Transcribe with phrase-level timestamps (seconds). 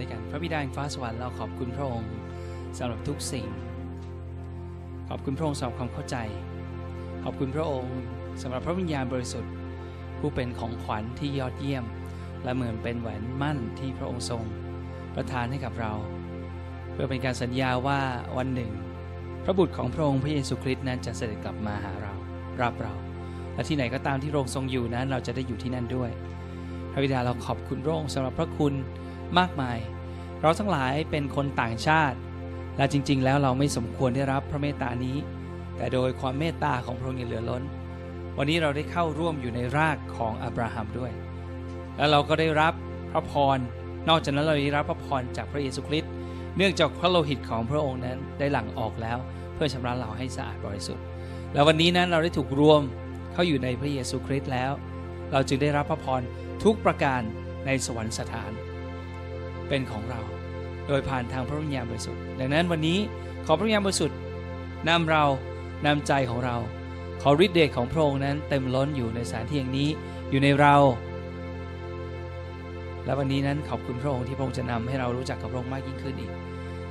[0.00, 2.12] ด้วยกัน พระบิดาแห่งฟ้าสวรรค์เราขอบคุณพระองค์
[2.78, 3.46] สำหรับทุกสิ่ง
[5.08, 6.16] ขอบคุณพระองค์สำหรับความเข้าใจ
[7.24, 7.96] ขอบคุณพระองค์
[8.42, 9.52] สำหรับพระวิญญาณบริสุทธิ์
[10.18, 11.84] ผู้เป็นของขวัญที่ยอดเยี่ยม
[12.44, 14.42] และเหมือนเป็นแหวนมั่นที่พระองค์ทรง
[15.14, 15.92] ประทานให้กับเรา
[16.92, 18.00] เพื่อเป็นการสัญญาว่า
[18.38, 18.72] วันหนึ่ง
[19.44, 22.14] พระบุตรของพระองค์พระเยซูคริสต์นั้นจะเสด็จกลับมาหาเรา
[22.62, 22.94] รับเรา
[23.54, 26.10] และที่ไหนก็ตามที่พระองค์ทรงอยู่นั้นเราจะได้อยู่ที่นั่นด้วย
[26.92, 28.74] พระบิดาเราขอบคุณพระองค์สำหรับพระคุณ
[29.38, 29.78] มากมาย
[30.40, 32.16] เราทั้งหลายเป็นคนต่างชาติ
[32.76, 35.16] และจริง ๆ แล้วเราไม่สมควรได้รับพระเมตตานี้
[35.76, 37.62] แต่โดยความเมตตาของพระองค์อย่างเหลือล้น
[38.38, 41.12] วันนี้เราได้เข้าร่วมอยู่ในรากของอับราฮัมด้วย
[41.96, 42.72] แล้วเราก็ได้รับ
[43.10, 43.58] พระพร
[44.08, 46.12] นอกจากนั้นเราได้รับพระพรจากพระเยซูคริสต์
[46.56, 49.18] เนื่องจากพระโลหิตของพระองค์นั้นได้หลั่งออกแล้ว
[49.54, 51.04] เพื่อชำระเราให้สะอาดบริสุทธิ์
[51.52, 52.82] แล้ววันนี้นั้นเราได้ถูกรวม
[53.32, 54.72] เข้าอยู่ในพระเยซูคริสต์แล้ว
[55.32, 56.22] เราจึงได้รับพระพร
[56.64, 57.20] ทุกประการ
[57.66, 58.50] ในสวรรคสถาน
[59.68, 60.20] เป็นของเรา
[60.88, 62.98] โดยผ่านทางพระวิญญาณบริสุทธิ์ ดังนั้นวันนี้
[63.46, 64.18] ขอพระวิญญาณบริสุทธิ์
[64.88, 65.24] นำเรา
[65.86, 66.56] นำใจของเรา
[67.22, 69.88] ขอฤทธิ์เดชของพระองค์นั้นเต็มล้นอยู่ในสถานที่แห่งนี้
[70.30, 70.74] อยู่ในเรา
[73.04, 76.32] และวันนี้นั้นขอบคุณพระองค์ที่พระองค์จะนำให้เรารู้จักกับพระองค์มากยิ่งขึ้นอีก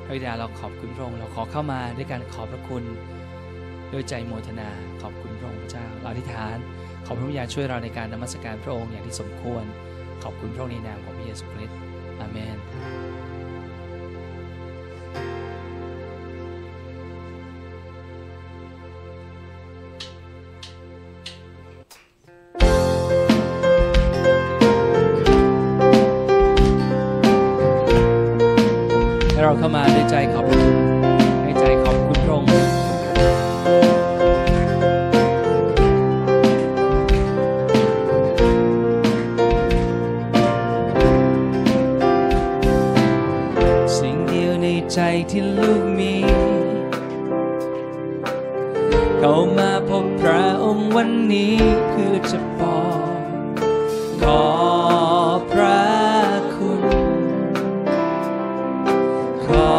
[0.06, 2.84] พระบิดาเราขอบคุณพระองค์เราขอเข้ามาด้วยการขอบพระคุณ
[3.94, 4.70] ด้วยใจโมทนา
[5.02, 6.56] ขอบคุณพระองค์เจ้าเราอธิษฐาน
[7.06, 9.64] ขอพระวิญญาณช่วยเราในการนมัสการพระองค์อย่างที่สมควร
[10.24, 11.78] ขอบคุณพระองค์ในนามของพระเยซูคริสต์
[12.20, 12.58] อ
[44.94, 45.00] ใจ
[45.32, 46.16] ที่ลูกมี
[49.20, 51.56] เข้ามาพบพระองค์วันนี้
[51.90, 53.10] เพื่อจะบอก
[54.22, 54.46] ขอ
[55.52, 55.82] พระ
[56.56, 56.84] คุณ
[59.46, 59.74] ขอ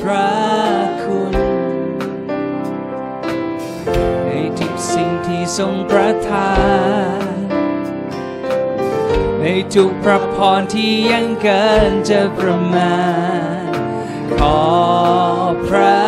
[0.00, 0.32] พระ
[1.04, 1.34] คุณ
[4.24, 6.52] ในทุกสิ่งที่ทรงประทา
[7.20, 7.34] น
[9.40, 12.94] ในทุกพระพรที่ยังเกินจะประมา
[13.40, 13.41] ณ
[14.42, 14.64] ขอ
[15.52, 16.02] บพระ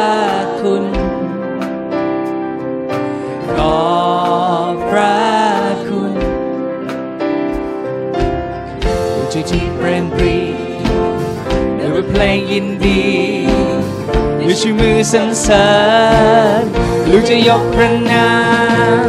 [0.61, 0.85] คุณ
[3.55, 3.85] ขอ
[4.71, 5.17] บพระ
[5.89, 6.13] คุณ
[9.15, 10.39] ด้วยใจที่เปรมปรี
[11.79, 13.05] ด้วยบทเพลงยินดี
[14.39, 15.69] ด้วยชื่อมือสรรเสริ
[16.61, 16.63] ญ
[17.11, 18.31] ลูกจะยกพระนา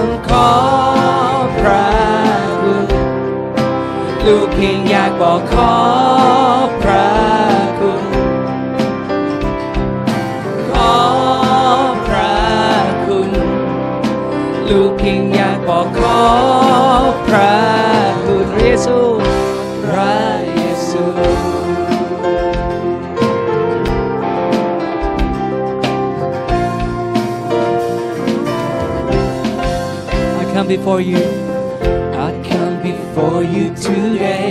[0.04, 0.52] มขอ
[1.60, 1.88] พระ
[2.62, 2.86] คุณ
[4.26, 5.74] ลูกเพียงอยากบอกขอ
[16.15, 17.55] พระ
[18.25, 18.99] คุณพระเยซู
[19.85, 20.15] พระ
[20.55, 21.05] เยซู
[30.41, 31.23] I come before you.
[32.27, 34.51] I come before you today.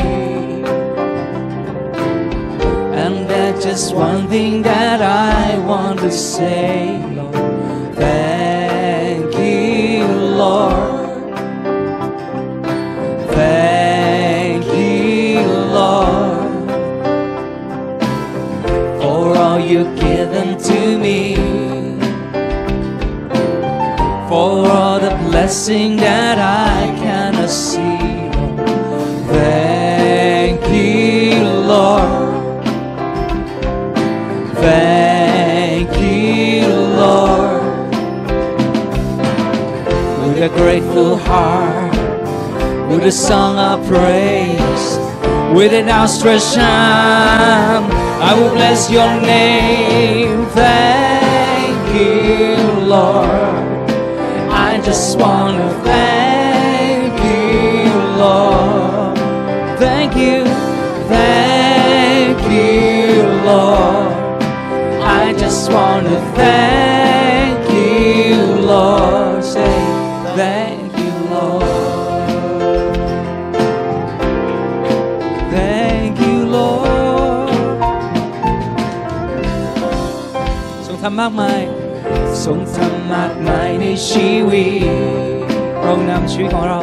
[3.02, 7.96] And there's just one thing that I want to say, Lord.
[7.96, 10.83] Thank you, Lord.
[21.05, 21.37] Me
[24.27, 28.31] for all the blessing that I cannot see.
[29.37, 32.65] Thank you, Lord.
[34.65, 36.69] Thank you,
[37.03, 37.91] Lord.
[40.21, 41.95] With a grateful heart,
[42.91, 44.89] with a song of praise,
[45.55, 47.85] with an outstretched arm,
[48.27, 50.47] I will bless your name.
[50.47, 53.29] Thank you, Lord.
[54.51, 57.93] I just want to thank you,
[58.23, 59.19] Lord.
[59.79, 60.47] Thank you,
[61.13, 64.15] thank you, Lord.
[65.03, 66.94] I just want to thank
[81.21, 81.63] มากมาย
[82.45, 85.49] ทรงทำมากมายในชีวิต
[85.81, 86.81] เรานำชีวิตของเรา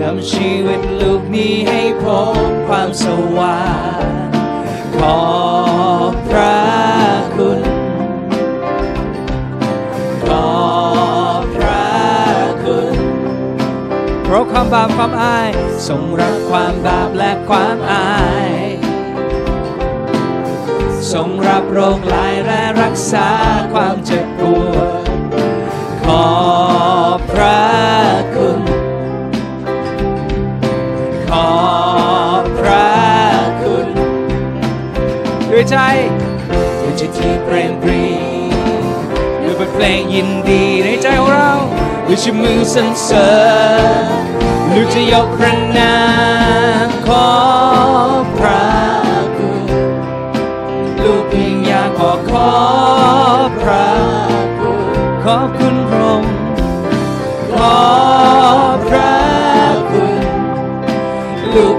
[0.00, 2.04] นำชีวิตลูกนี้ให้พ
[2.48, 3.06] บความส
[3.38, 3.62] ว่า
[3.98, 4.02] ง
[4.98, 5.20] ขอ
[6.10, 6.58] บพระ
[7.36, 7.60] คุณ
[10.24, 10.48] ขอ
[11.40, 11.86] บพระ
[12.64, 12.94] คุณ
[14.24, 15.50] เพราะความบาปความอาย
[15.88, 18.08] ทรงรับความบาปและความอา
[18.43, 18.43] ย
[21.14, 23.28] ทรงรับโรคลายและรักษา
[23.72, 24.76] ความเจ็บปว
[25.06, 25.08] ด
[26.04, 26.28] ขอ
[27.16, 27.64] บพระ
[28.34, 28.60] คุณ
[31.28, 31.54] ขอ
[32.40, 32.92] บพระ
[33.62, 33.86] คุณ
[35.50, 35.76] ด้วยใจ
[36.80, 38.04] ด้วยใจที่เปรมปรี
[39.42, 41.52] ด้วยบทเพลงยินดีในใจของเรา
[42.06, 43.30] ด้วยชื่อมือสรรเสริ
[44.02, 44.06] ญ
[44.74, 45.94] ลูกจะยกพระนา
[46.86, 47.26] มขอ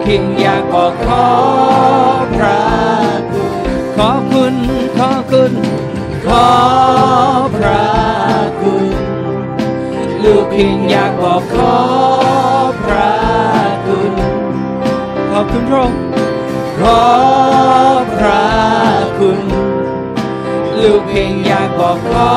[0.07, 1.25] เพียงอยากบอกขอ
[2.35, 2.59] พระ
[3.31, 3.53] คุณ
[3.97, 4.55] ขอบคุณ
[4.97, 5.53] ขอบคุณ
[6.25, 6.47] ขอ
[7.55, 7.85] พระ
[8.61, 8.85] คุณ
[10.23, 11.75] ลูกเพียงอยากบอกขอ
[12.83, 13.13] พระ
[13.85, 14.13] คุณ
[15.29, 16.01] ขอบคุณพระองค์
[16.79, 17.01] ขอ
[18.15, 18.45] พระ
[19.19, 19.39] คุณ
[20.81, 22.31] ลูกเพียงอยากบอกขอ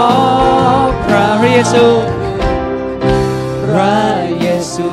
[1.05, 1.87] พระเยซู
[3.65, 3.97] พระ
[4.41, 4.89] เยซู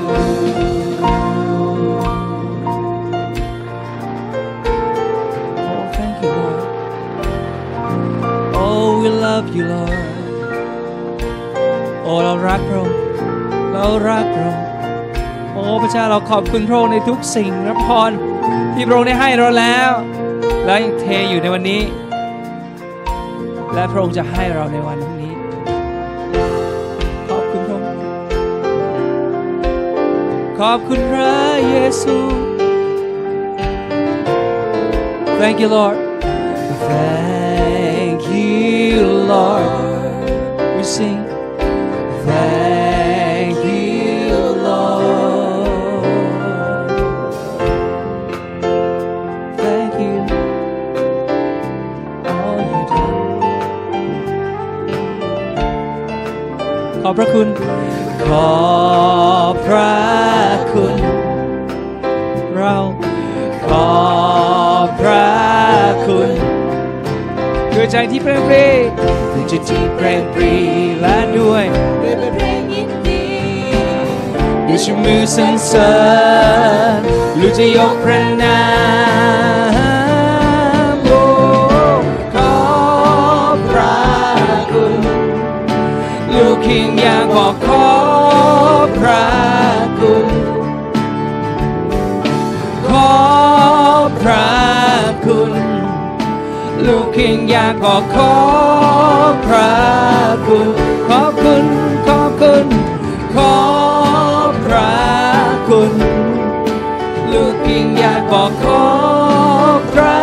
[9.35, 9.97] love you Lord
[12.03, 12.97] โอ้เรารักพระองค์
[13.73, 14.63] เรารักพระองค์
[15.53, 18.11] โอ้พระเจ้าเราขอบคุณพระองค์ในทุกสิ่งรับพร
[18.73, 19.91] ที่พระองค์ได้ให้เราแล้ว
[20.65, 21.81] แล้วยังเทอยู่ในวันนี้
[23.73, 25.33] และพระองค์จะให้เราในวันพรุ่งนี้
[27.29, 27.89] ขอบคุณพระองค์
[30.59, 31.35] ขอบคุณพระ
[31.69, 32.17] เยซู
[35.39, 35.97] Thank you Lord
[36.87, 37.34] Thank
[39.31, 39.67] Lord
[40.75, 41.19] We sing
[42.27, 44.37] Thank you
[44.67, 46.03] Lord
[49.63, 50.15] Thank you
[52.31, 53.03] all you do
[57.03, 57.47] ขอบพระคุณ
[58.25, 58.55] ขอ
[59.51, 59.95] บพระ
[60.73, 60.95] คุณ
[62.55, 62.75] เรา
[63.67, 63.95] ขอ
[64.85, 65.29] บพระ
[66.07, 66.29] คุณ
[67.75, 68.65] ด้วยใจที่เปรมปรี
[69.55, 70.53] ด้วยใจที่เปรมปรี
[71.01, 71.63] และด้วย
[72.01, 73.25] ด้วยเพลงยินดี
[74.67, 75.91] ด้วยชื่อมือสรรเสริ
[76.97, 76.99] ญ
[77.39, 78.59] ลูกจะยกพระนา
[80.93, 81.21] มโอ้
[82.33, 82.55] ขอ
[83.69, 83.97] พระ
[84.71, 84.93] คุณ
[86.33, 87.85] ลูกเพียงอยากบอกขอ
[88.97, 89.64] พระ
[97.17, 98.35] เพียงอยากบอกขอ
[99.45, 99.73] พระ
[100.47, 100.67] คุณ
[101.07, 101.65] ขอบคุณ
[102.07, 102.67] ขอบคุณ
[103.35, 103.55] ขอ
[104.63, 104.93] พระ
[105.67, 105.91] คุณ
[107.31, 108.83] ลูกเพียงอยากบอกขอ
[109.91, 110.19] พระ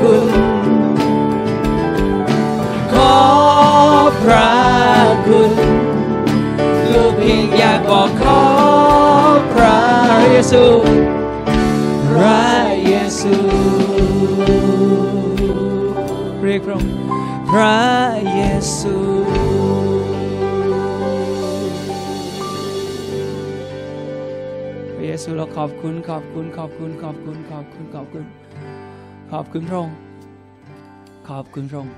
[0.00, 0.32] คุณ
[2.94, 3.16] ขอ
[4.22, 4.52] พระ
[5.26, 5.52] คุณ
[6.92, 8.42] ลูกเพียงอยากบอกขอ
[9.52, 9.78] พระ
[10.30, 10.64] เยซู
[17.54, 17.80] พระ
[18.34, 18.40] เย
[18.78, 18.96] ซู
[24.94, 28.24] พระเยซูเราขอบคุณขอบคุณขอบคุณขอบคุณขอบคุณขอบคุณ
[29.32, 29.94] ขอบคุณพระองค์
[31.28, 31.94] ขอบคุณพระองค์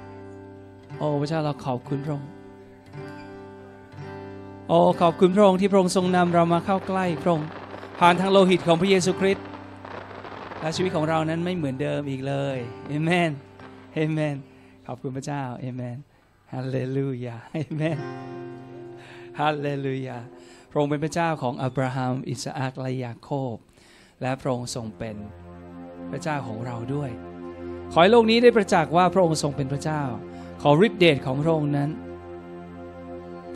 [0.99, 2.29] โอ้พระเจ้าเราขอบคุณพระองค์
[4.69, 7.49] โอ้ขอบคุณพระองค์ที่พระองค์ทรงนำเรามาเข้าใกล้พระองค์
[8.01, 9.47] ผ่านทางโลหิตของพระเยซูคริสต์
[10.61, 13.31] และชีวิตของเรานั้นไม่เหมือนเดิมอีกเลยเอเมน
[13.95, 14.37] เอเมน
[14.87, 15.99] ขอบคุณพระเจ้าเอเมน
[16.53, 17.99] ฮาเลลูยาเอเมน
[19.41, 20.19] ฮาเลลูยา
[20.71, 23.57] พระองค์เป็นพระเจ้าของอับราฮัม อิสอัคและยาโคบ
[24.23, 25.17] และพระองค์ทรงเป็น
[26.11, 27.11] พระเจ้าของเราด้วย
[27.93, 30.03] ขอให้โลกนี้ได้ประจักษ์ว่าพระองค์ทรงเป็นพระเจ้า
[30.63, 31.91] ขอฤทธิเดชของพระองค์นั้น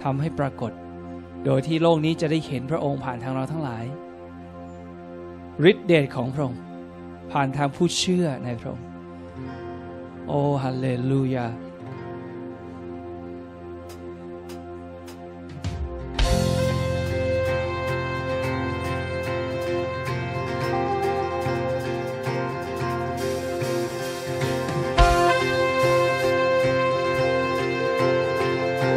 [0.03, 0.73] ทำให้ปรากฏ
[1.45, 3.85] โดยที่โลกนี้จะได้เห็นพระองค์ผ่านทางเราทั้งหลาย
[5.71, 6.61] ฤทธิเดชของพระองค์
[7.33, 8.86] ผ่านทางผู้เชื่อในพระองค์
[10.29, 11.47] โอ้ฮาเลลูยา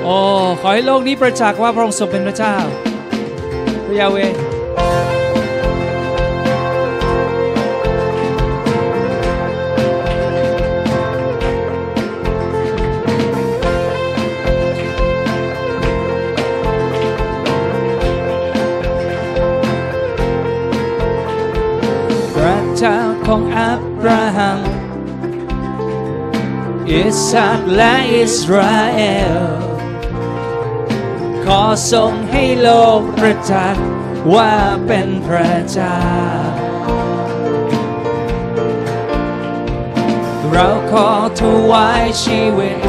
[0.04, 0.18] โอ้
[0.62, 2.56] ขอให้โลกนี้ประจักษ์ว่าพระองค์ทรงเป็นพระเจ้า
[3.86, 4.18] พระยาเว
[22.82, 24.60] ห์ของอับราฮัม
[26.92, 29.02] อิสราและอิสราเอ
[29.36, 29.40] ล
[31.46, 32.70] ขอทรงให้โล
[33.00, 33.86] กประจักษ์
[34.34, 34.54] ว่า
[34.88, 36.00] เป็นพระเจ้า
[40.52, 41.10] เราขอ
[41.40, 42.80] ถวายชีวิต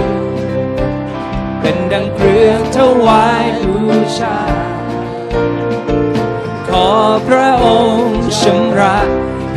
[1.61, 3.87] เป็นดังเครื่องถวายบู
[4.19, 4.39] ชา
[6.69, 6.91] ขอ
[7.29, 8.99] พระองค์ชำระ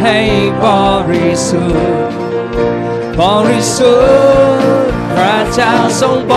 [0.01, 0.17] ให้
[0.63, 0.65] บ
[1.11, 2.15] ริสุทธิ์
[3.19, 3.93] บริสุ
[4.57, 4.73] ทธิ์
[5.13, 6.33] พระเจ้าทรงบ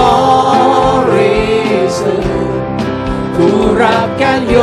[1.15, 1.41] ริ
[2.01, 2.37] สุทธิ์
[3.35, 4.59] ผู้รับการย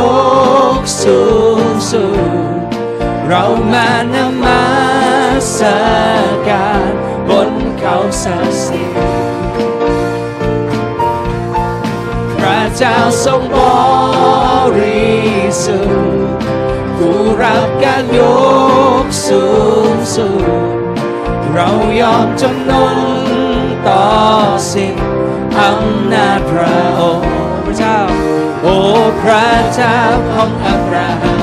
[0.79, 1.21] กสู
[1.65, 2.63] งสุด
[3.27, 4.63] เรามานมั
[5.57, 5.59] ส
[6.49, 6.91] การ
[7.29, 8.83] บนเขาศักสิ
[12.37, 13.57] พระเจ้าทรงบ
[14.77, 15.13] ริ
[15.65, 16.23] สุทธิ์
[17.05, 18.21] ผู้รับการย
[19.03, 19.45] กสู
[19.93, 20.45] งสุด
[21.53, 21.69] เรา
[22.01, 22.97] ยอมจำนน
[23.87, 24.05] ต่อ
[24.73, 24.95] สิ่ง
[25.59, 27.31] อำนาจพระองค์
[27.65, 27.99] พระเจ้า
[28.61, 28.77] โอ้
[29.21, 29.99] พระเจ้า
[30.31, 31.41] ของอับราฮัม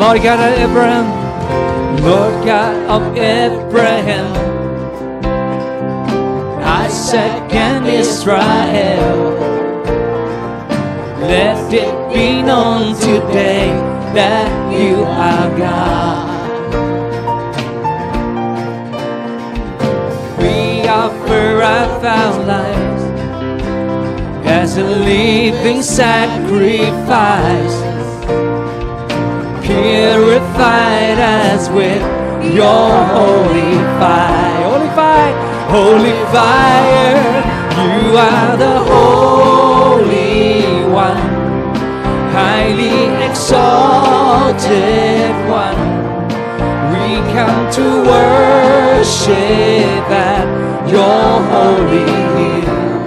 [0.00, 1.06] Lord God of Abraham,
[2.06, 4.49] Lord God of Abraham,
[7.12, 9.34] Isaac and Israel.
[11.18, 13.66] Let it be known today
[14.14, 16.30] that you are God.
[20.38, 23.02] We offer up our lives
[24.46, 27.76] as a living sacrifice,
[29.66, 32.02] purified as with
[32.54, 34.62] your holy fire.
[34.62, 37.22] Holy fire, holy fire,
[37.78, 41.22] you are the holy one,
[42.34, 42.98] highly
[43.28, 44.50] exalted
[45.48, 45.82] one.
[46.90, 49.30] We come to worship
[50.10, 50.46] at
[50.90, 53.00] your holy hill.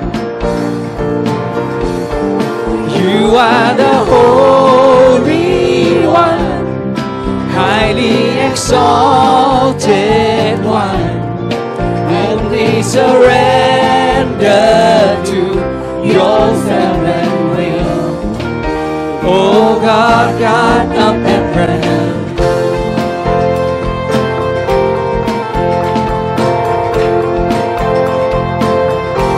[2.98, 6.43] You are the holy one,
[7.51, 9.12] highly exalted
[12.95, 14.66] surrender
[15.30, 15.40] to
[16.14, 18.09] your farewell will.
[19.25, 22.16] Oh God, God of Abraham.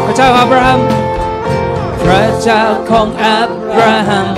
[0.05, 0.81] พระเจ้าอับราฮัม
[2.03, 4.29] พระเจ้าของอับราฮัม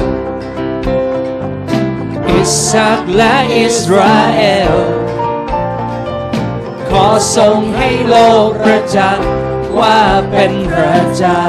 [2.31, 4.43] อิสอักและอิสราเอ
[4.73, 4.75] ล
[5.06, 5.06] ขอ
[7.36, 8.16] ทรงให้โล
[8.48, 9.28] กประจักษ์
[9.80, 10.00] ว่า
[10.32, 11.44] เป็นพระเจ้า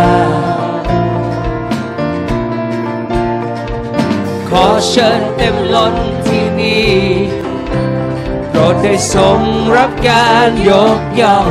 [4.49, 5.95] ขอเชิญเต็มล้น
[6.27, 6.95] ที่นี่
[8.51, 9.41] โปรดได้ทรง
[9.77, 11.51] รับการยกย่อง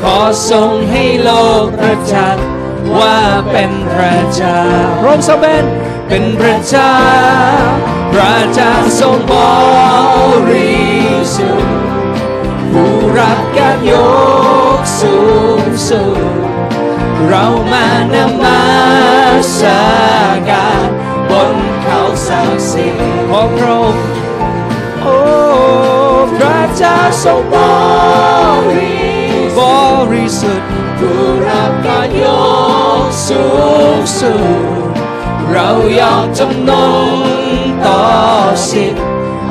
[0.00, 0.18] ขอ
[0.50, 1.30] ทรงให้โล
[1.64, 2.46] กประจักษ์
[2.98, 3.18] ว่า
[3.50, 4.60] เป็นพระเจ้า
[5.00, 5.64] พระองค์ทรงเป็น
[6.08, 6.94] เป็นพระเจ้า
[8.12, 9.34] พระเจ้าทรงบ
[10.50, 10.80] ริ
[11.36, 11.76] สุทธิ์
[12.70, 13.92] ผู้รับการย
[14.78, 15.16] กสู
[15.60, 16.20] งสุด
[17.26, 18.62] เรามานมั
[19.58, 19.60] ส
[20.50, 20.88] การ
[21.30, 24.04] บนเขาศักดิ์สิทธิ์ของพระองค์
[25.02, 25.18] โอ้
[26.36, 27.56] พระเจ้าทรงบ
[28.76, 28.94] ริ
[29.58, 29.60] บ
[30.12, 32.26] ริสุทธิ์ผู้รับการย
[33.02, 33.44] กสู
[33.96, 34.90] งสุด
[35.50, 36.70] เรายอมจำน
[37.38, 37.39] น
[37.90, 37.96] อ
[38.70, 39.04] สิทธิ์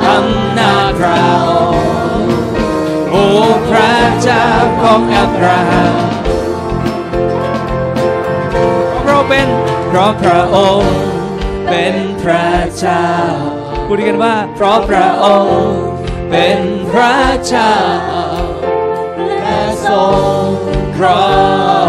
[0.06, 1.18] อำนาจพระ
[1.48, 1.72] อง
[3.10, 3.24] โอ้
[3.70, 4.46] พระเจ้า
[4.80, 5.94] ของอับราฮัม
[9.00, 9.48] เพราะเป็น
[9.86, 10.96] เพราะพระองค์
[11.68, 13.06] เป็นพระเจ้า
[13.86, 15.80] พูดกันว่า เพราะพระองค์
[16.30, 17.16] เป็นพระ
[17.46, 17.76] เจ้า
[19.26, 20.00] และทร
[20.42, 20.44] ง
[20.96, 21.30] ครอ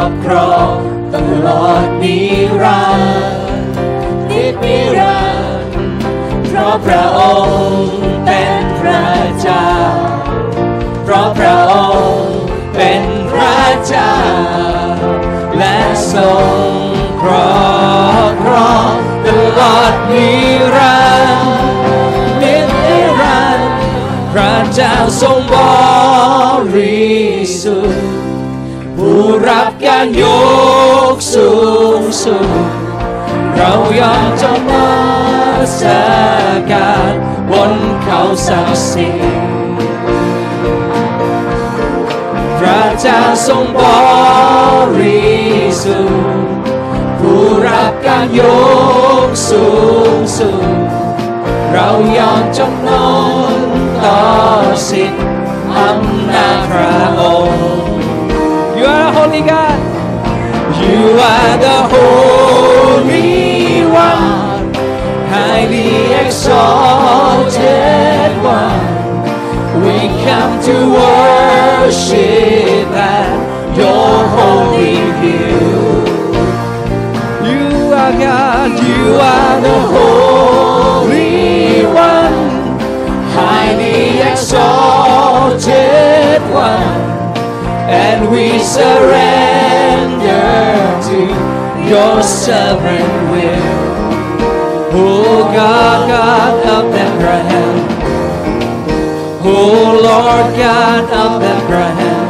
[0.10, 0.74] บครอง
[1.14, 1.16] ต
[1.46, 2.18] ลอดนิ
[2.64, 3.40] รันดร์
[4.30, 5.51] นินิรันดร์
[6.62, 7.92] ราะพระองค์
[8.26, 9.06] เป็นพระ
[9.40, 9.70] เจ้า
[11.04, 11.74] เพราะพระอ
[12.18, 12.40] งค์
[12.76, 14.18] เป็นพระเจ้า
[15.58, 15.78] และ
[16.14, 16.30] ทร
[16.68, 16.72] ง
[17.22, 17.54] ครอ
[18.30, 18.94] บครอง
[19.26, 19.28] ต
[19.60, 20.30] ลอดนิ
[20.76, 21.04] รั
[21.38, 21.56] นดร์
[22.42, 22.56] นิ
[23.22, 23.72] รันดร์
[24.34, 25.56] พระเจ้าทรงบ
[26.76, 27.12] ริ
[27.62, 28.10] สุทธิ์
[28.98, 30.24] ผู้รับการย
[31.14, 31.52] กสู
[32.00, 32.70] งสุด
[33.56, 35.41] เรายอมจงมา
[35.80, 35.82] ส
[36.72, 37.14] การ
[37.52, 39.92] บนเขาศักดิ์สิทธิ์
[42.60, 43.82] พระเจ้าทรงบ
[45.00, 45.32] ริ
[45.84, 46.52] สุทธิ์
[47.20, 48.42] ผู้รับการย
[49.28, 49.66] กสู
[50.16, 50.92] งสุด
[51.72, 51.88] เรา
[52.18, 52.90] ยอมจำน
[53.56, 53.60] น
[54.04, 54.20] ต่อ
[54.90, 55.24] สิทธิ์
[55.78, 57.62] อำนาจพระองค์
[58.78, 59.80] You are a holy God
[60.82, 63.32] You are the Holy
[64.08, 64.31] One,
[65.32, 67.62] highly exalted
[68.44, 68.92] One.
[69.84, 69.98] We
[70.28, 73.32] come to worship at
[73.80, 76.04] your holy hill.
[77.50, 77.66] You
[78.02, 82.40] are God You are the Holy One,
[83.40, 85.62] highly exalted
[86.52, 87.00] One,
[88.04, 90.50] and we surrender
[91.08, 91.20] to
[91.90, 93.61] your sovereign will.
[95.51, 97.75] Oh God, God of Abraham,
[99.43, 102.27] oh Lord God of Abraham,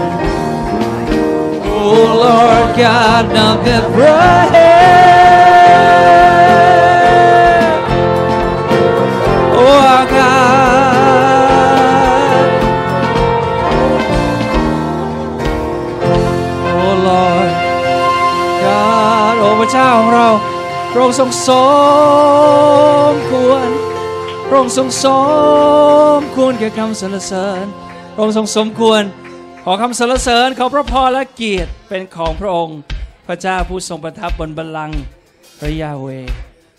[1.67, 4.57] oh Lord God of Abraham.
[9.59, 10.87] Oh our God,
[16.69, 17.53] Oh Lord
[18.65, 20.29] God โอ้พระเจ้าของเรา
[20.94, 21.50] พระองค์ทรงส
[23.12, 23.70] มควร
[24.48, 25.06] พระองค์ทรงส
[26.18, 27.66] มควรแก่คำสรรเสริญ
[28.14, 29.02] พระองค์ทรงสมควร
[29.66, 32.78] ขอคำสรรเสริญขอพระพรและเกียรติเป็นของพระองค์
[33.28, 35.02] พระเจ้าผู้ทรงประทับบนบัลลังก์
[35.60, 36.08] พระยาเว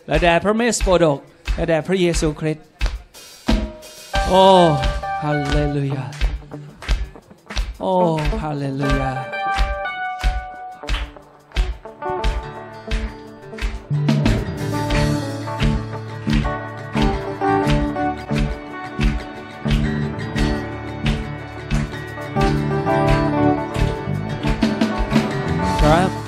[0.07, 1.19] และแด่พระเมสโปดก
[1.55, 2.67] และแด่พระเยซูคริสต์
[4.29, 4.45] โอ้
[5.23, 6.05] ฮาเลลูยา
[7.81, 7.93] โอ้
[8.43, 9.11] ฮาเลลูยา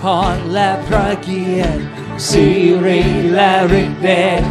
[0.05, 1.83] พรและพระเกียรติ
[2.29, 2.47] สิ
[2.87, 3.03] ริ
[3.35, 4.09] และฤทธิ์เด
[4.41, 4.43] ช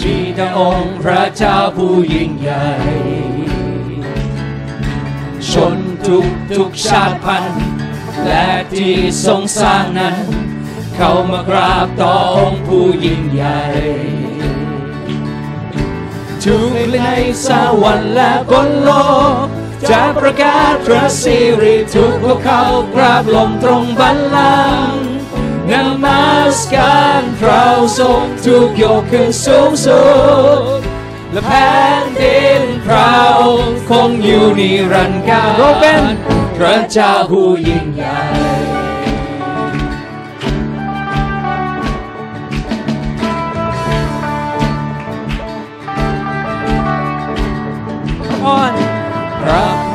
[0.00, 2.68] ที่พระองค์พระเจ้าผู้ยิ่งใหญ่
[5.50, 7.62] ชนทุกทุกชาติพันธุ์
[8.26, 10.16] และที่ทรงสร้างนั้น
[10.96, 13.62] เข้ามากราบต่อองค์ผู้ยิ่งใหญ่
[16.44, 16.98] ทุกใน
[17.46, 17.48] ส
[17.82, 18.90] วรรค์และบนโล
[19.44, 19.57] ก
[19.90, 22.62] จะประกาศพระสิริทุกพวกเขา
[22.94, 25.08] กราบลงตรงบัลลังก์
[25.70, 25.72] น
[26.04, 26.24] มั
[26.56, 27.64] สการพระ
[27.98, 30.02] ทรงถูกยกขึ้นสูงสุ
[30.58, 30.60] ด
[31.32, 31.70] และแผ่
[32.02, 33.10] นดินพระ
[33.40, 36.02] องค์คงอยู่นิรันดร์กาลเราเป็น
[36.56, 38.47] พระเจ้าผู้ยิ่งใหญ่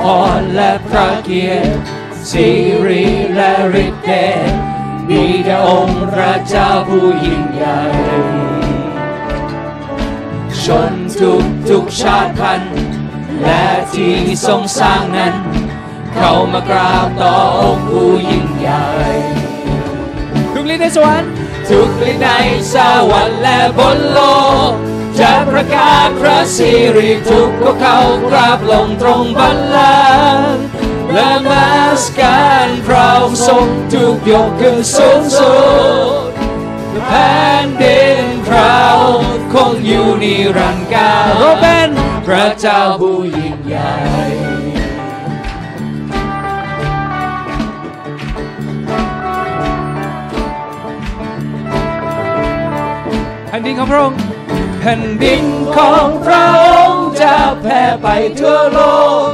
[0.03, 1.81] ระพรและพระเกียรติ
[2.31, 2.47] สิ
[2.85, 3.51] ริและ
[3.85, 4.11] ฤทธิ์เด
[4.49, 4.51] ช
[5.09, 7.79] มีแด่องค์พระเจ้าผู้ยิ่งใหญ่
[10.63, 12.75] ชนทุกทุกชาติพันธุ์
[13.43, 14.15] และที่
[14.47, 15.35] ทรงสร้างนั้น
[16.15, 18.87] เข้ามากราบต่อองค์ผู้ยิ่งใหญ่
[20.53, 21.31] ทุกฤทธิ์ในสวรรค์
[21.69, 22.29] ทุกฤทธิ์ใน
[22.73, 22.75] ส
[23.11, 24.19] วรรค์และบนโล
[24.71, 27.99] ก จะประกาศพระสิริทุกพวกเขา
[28.30, 30.63] กราบลงตรงบัลลังก์
[31.13, 31.67] และมา
[32.02, 35.54] สการพระองค์ทรงถูกยกขึ้นสูงสุ
[36.28, 36.30] ด
[37.08, 37.34] แผ่
[37.65, 41.89] นดินพระองค์คงอยู่นิรันดร์กาลเรเปน
[42.28, 43.93] พระเจ้าผู้ยิ่งใหญ่
[53.47, 54.33] แผ่นดินของพระองค์
[54.86, 55.46] แผ่นดิน
[55.78, 58.08] ของพระองค์จะแผ่ไป
[58.39, 58.80] ทั่วโล
[59.30, 59.32] ก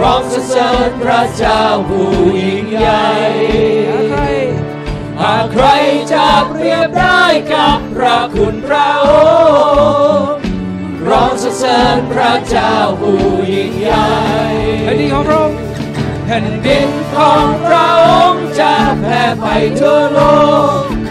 [0.00, 2.10] ร้องสรรเสริญพระเจ้าผู้
[2.42, 3.08] ยิ่งใหญ่
[4.10, 4.20] ใคร
[5.20, 5.66] หากใคร
[6.12, 7.22] จะเปรียบได้
[7.54, 9.08] กับพระคุณพระอ
[10.16, 10.34] งค์
[11.08, 13.22] ร้องสรรเสริญพระเจ้าผู้
[13.54, 14.10] ยิ่งใหญ่
[14.84, 15.58] แผ่นดินของพระองค์
[16.26, 19.46] แผ่นดินของพระองค์จะแผ่ไป
[19.80, 20.20] ทั่วโล
[20.80, 21.03] ก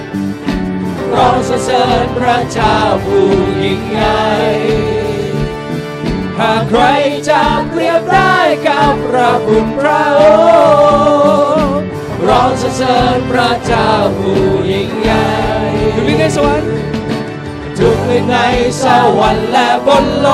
[1.16, 3.28] ร้องสรรเสริญพระเจ้าผู้
[3.64, 4.24] ยิ่งใหญ่
[6.40, 6.84] หากใคร
[7.30, 8.36] จะเปรียบได้
[8.68, 10.22] กับพระคุณพระอ
[11.66, 11.88] งค์
[12.28, 15.28] ร้องสรรเสริญพระเจ้าผู้ยิ่งใหญ่
[15.96, 16.72] ทุกในสวรรค์
[17.78, 18.38] ทุกฤทธิ์ใน
[18.84, 18.86] ส
[19.20, 20.28] วรรค์และบนโล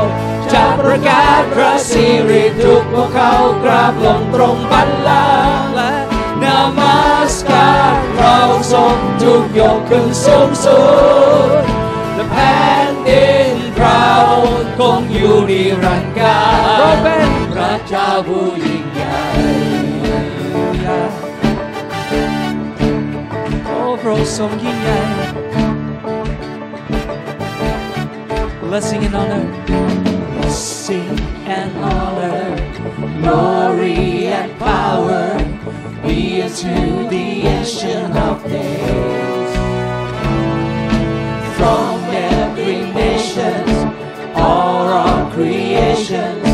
[0.00, 0.04] ก
[0.52, 3.32] จะประกาศพระสิริทุกพวกเขา
[3.64, 5.94] กราบลงตรงบัลลังก์และ
[6.42, 6.44] น
[6.78, 6.98] มั
[7.32, 7.34] ส
[8.24, 10.80] การพรงทรงถูกยกขึ้นสูงสุ
[11.60, 11.62] ด
[12.14, 12.56] และแผ่
[12.90, 19.22] นดินพระองค์คงอยู่นิรันดร์กาลเราเป็นพระเจ้าผู้ยิ่งใหญ่
[23.66, 25.00] โอ้พระทรงยิ่งใหญ่
[28.60, 29.44] Blessing and honor
[30.54, 32.54] And honor
[33.20, 35.36] Glory and power
[36.06, 39.56] Be unto the ancient of days.
[41.56, 43.68] From every nation
[44.36, 46.44] All our creations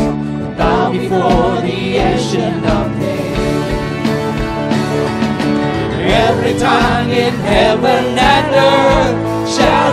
[0.57, 3.37] Bow before the ancient of days.
[6.25, 9.30] Every tongue in heaven and earth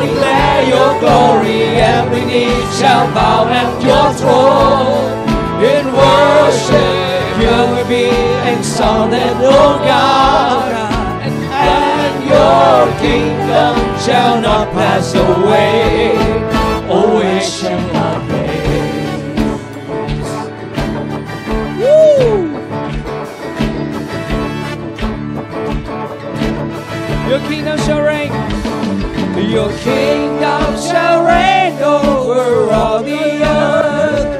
[0.01, 1.61] declare your glory.
[1.97, 5.19] Every knee shall bow at your throne.
[5.63, 8.07] In worship you will be
[8.53, 10.73] exalted, O God.
[11.51, 16.15] And your kingdom shall not pass away.
[16.91, 19.19] O ancient of days.
[21.81, 22.49] Woo!
[27.29, 28.18] Your kingdom shall reign.
[29.59, 34.31] Your kingdom shall reign over all the earth.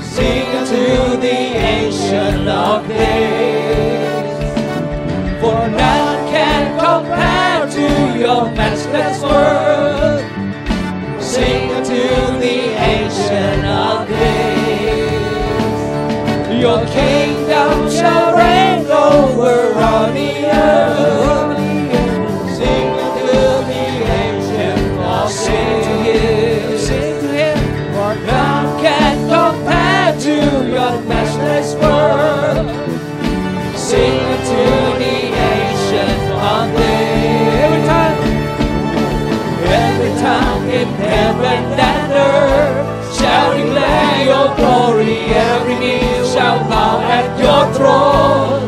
[0.00, 1.38] Sing unto the
[1.74, 4.30] ancient of days.
[5.40, 10.22] For none can compare to your matchless word.
[11.20, 12.04] Sing unto
[12.38, 12.58] the
[12.94, 15.80] ancient of days.
[16.62, 21.21] Your kingdom shall reign over all the earth.
[47.76, 48.64] Throne.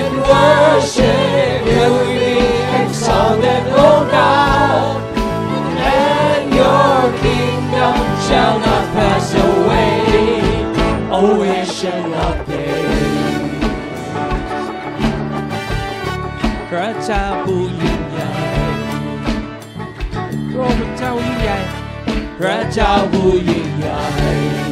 [0.00, 2.38] In worship you will be
[2.80, 4.96] exalted, O God.
[6.00, 10.00] And your kingdom shall not pass away.
[11.10, 13.06] O ancient of days.
[16.70, 18.30] พระเจ้าผู้ยิ่งใหญ่
[22.40, 22.92] พระอ
[24.64, 24.65] ง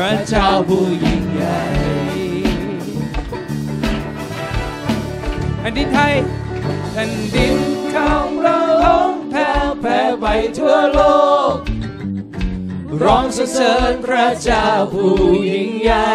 [0.00, 1.62] พระเจ้าผู้ยิ่งใหญ่
[5.58, 6.14] แผ่นดินไทย
[6.92, 7.56] แผ่นดิน
[7.94, 10.26] ของเราล้มแผ่แผ่ไป
[10.58, 11.00] ทั่วโล
[11.52, 11.54] ก
[13.02, 15.14] ร้องสรรเสริญพระเจ้าผู้
[15.50, 16.14] ยิ่งใหญ่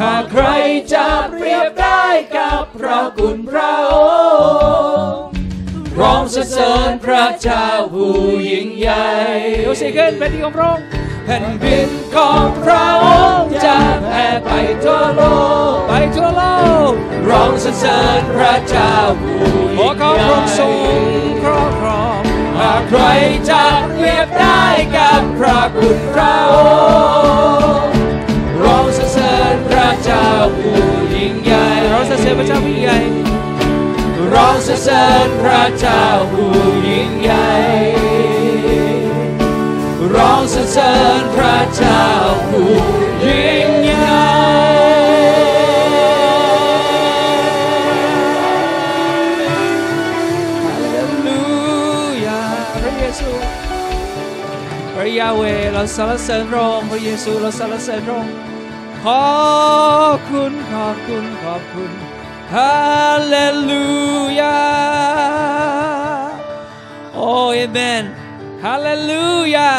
[0.00, 0.46] หากใคร
[0.94, 2.04] จะเปรียบได้
[2.36, 3.94] กับพระคุณพระอ
[5.14, 5.24] งค์
[6.00, 8.14] ร้องสรรเสริญพระเจ้าผู้
[8.50, 9.08] ยิ่งใหญ่
[9.64, 13.06] ยกเสียงขึ้นแผ่นดินของพระองค์ แผ่นดินของพระอ
[13.38, 13.78] งค์จะ
[14.10, 14.50] แผ่ไป
[14.84, 15.22] ทั่วโล
[15.72, 16.42] กไปทั่วโล
[16.90, 16.92] ก
[17.30, 19.38] ร้องสรรเสริญพระเจ้าผู้
[19.78, 20.76] ยิ่งใหญ่ขอพระองค์ทรง
[21.42, 22.20] ครอบครอง
[22.58, 23.02] หากใคร
[23.50, 24.62] จะเปรียบได้
[24.96, 26.54] กับพระคุณพระอ
[27.82, 27.98] งค์
[28.62, 30.26] ร้องสรรเสริญพระเจ้า
[30.58, 30.80] ผู้
[31.14, 32.98] ยิ่งใหญ่ร้องสรรเสริญพระเจ้าผู้ยิ่งใหญ่
[34.34, 36.52] ร้องสรรเสริญพระเจ้าผู้
[36.88, 37.85] ยิ่งใหญ่
[40.14, 42.04] ร้องสรรเสริญพระเจ้า
[42.48, 42.70] ผู้
[43.26, 44.26] ยิ่งใหญ่
[50.64, 51.42] ฮาเลลู
[52.26, 52.42] ยา
[52.74, 53.30] พระเยซู
[54.94, 55.42] พระยาเว
[55.72, 58.34] เราสรรเสริญพระองค์พระเยซูเราสรรเสริญพระองค์
[59.04, 59.26] ขอ
[60.16, 61.90] บคุณขอบคุณขอบคุณ
[62.54, 62.76] ฮา
[63.28, 63.36] เล
[63.68, 63.86] ลู
[64.40, 64.60] ยา
[67.14, 68.04] โอ้เอเมน
[68.66, 69.70] ฮาเลลูยา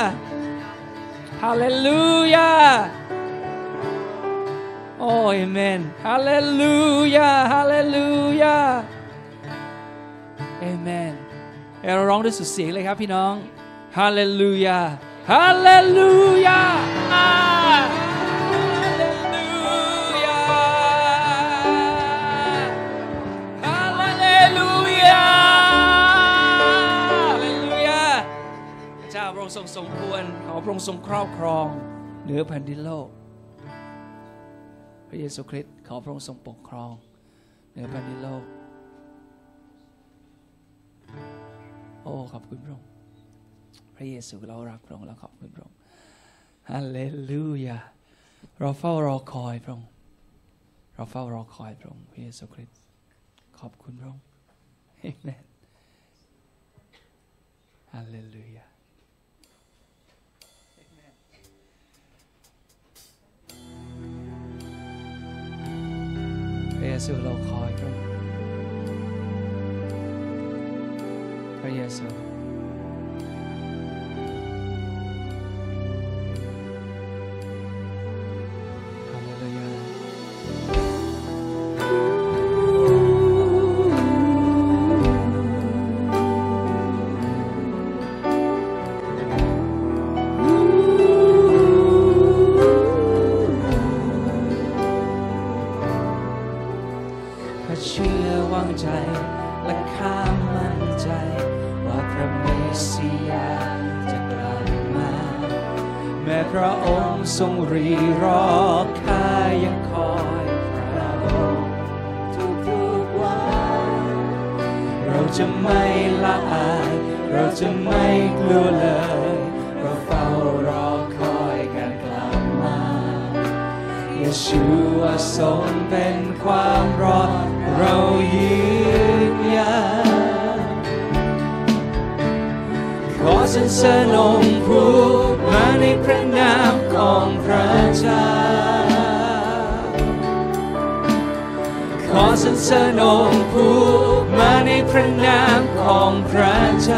[1.44, 2.50] ฮาเลลูยา
[5.00, 6.76] โอ้เอเมนฮาเลลู
[7.16, 8.08] ยาฮาเลลู
[8.42, 8.58] ยา
[10.60, 11.14] เอเมน
[11.96, 13.34] เราร้องด้วยสุดเสียงเลยครับพี่น้อง
[13.98, 14.80] ฮาเลลูยา
[15.32, 16.12] ฮาเลลู
[16.46, 16.62] ยา
[29.68, 31.68] ค์สมควร ขอพระองค์ทรงครอบครอง
[32.24, 33.08] เหนือแผ่นดินโลก
[35.08, 36.92] พระเยซูคริสต์ขอพระองค์ทรงปกครอง
[37.72, 38.44] เหนือแผ่นดินโลก
[42.04, 42.90] โอ้ขอบคุณพระองค์
[43.96, 45.78] พระเยซูเรารักพระองค์และขอบคุณพระองค์
[46.70, 47.00] ฮาเล
[47.32, 47.78] ลูยา
[48.60, 49.90] เราเฝ้ารอคอยพระองค์
[50.96, 52.78] เราเฝ้ารอคอยพระองค์พระเยซูคริสต์
[53.60, 54.24] ขอบคุณพระองค์
[55.00, 55.46] เอเมน
[57.94, 58.67] ฮาเลลูยา
[66.88, 68.04] ระเยซูเราคอยพระองค์
[71.60, 72.27] พระเยซู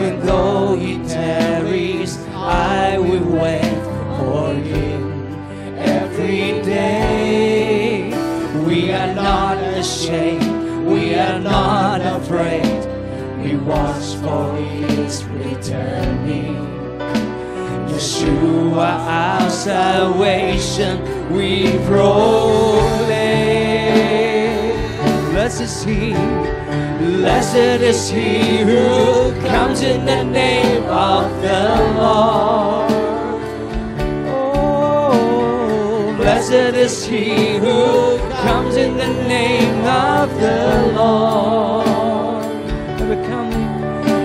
[0.00, 3.82] Even though he tarries, I will wait
[4.16, 5.26] for him
[5.76, 8.08] every day.
[8.64, 12.80] We are not ashamed, we are not afraid.
[13.42, 16.56] We watch for his returning.
[17.92, 20.96] Yeshua, our salvation,
[21.30, 23.10] we proclaim.
[25.30, 26.14] Blessed is he,
[27.18, 31.62] blessed is he who comes in the name of the
[31.98, 32.90] Lord.
[34.32, 41.86] Oh, blessed is he who comes in the name of the Lord.
[43.00, 43.70] At the coming,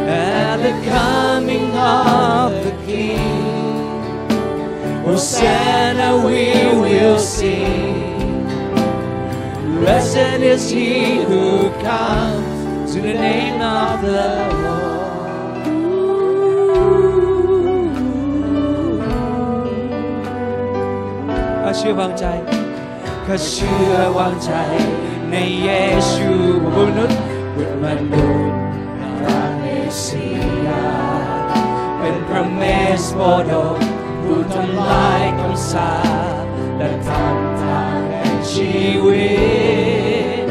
[0.07, 3.45] at the coming of the King.
[5.05, 8.45] Hosanna we will sing.
[9.79, 12.34] Blessed is he who comes
[12.95, 14.23] in the name of the
[14.63, 15.15] Lord
[21.63, 22.25] ข้าเชื่อวางใจ
[23.25, 24.51] ข้าเชื่อวางใจ
[25.31, 25.69] ในเย
[26.11, 26.29] ซู
[26.75, 27.19] มนุษย์
[27.53, 28.59] เป็นมนุษย์
[29.19, 30.25] พระเมสสิ
[30.65, 30.87] ยา
[31.99, 32.61] เป็นพระเม
[33.01, 33.51] สโปโด
[34.23, 35.93] ผู้ทำลายคำสา
[36.41, 36.43] ป
[36.77, 39.25] และทำทางแห่งชีวิ
[40.43, 40.45] ต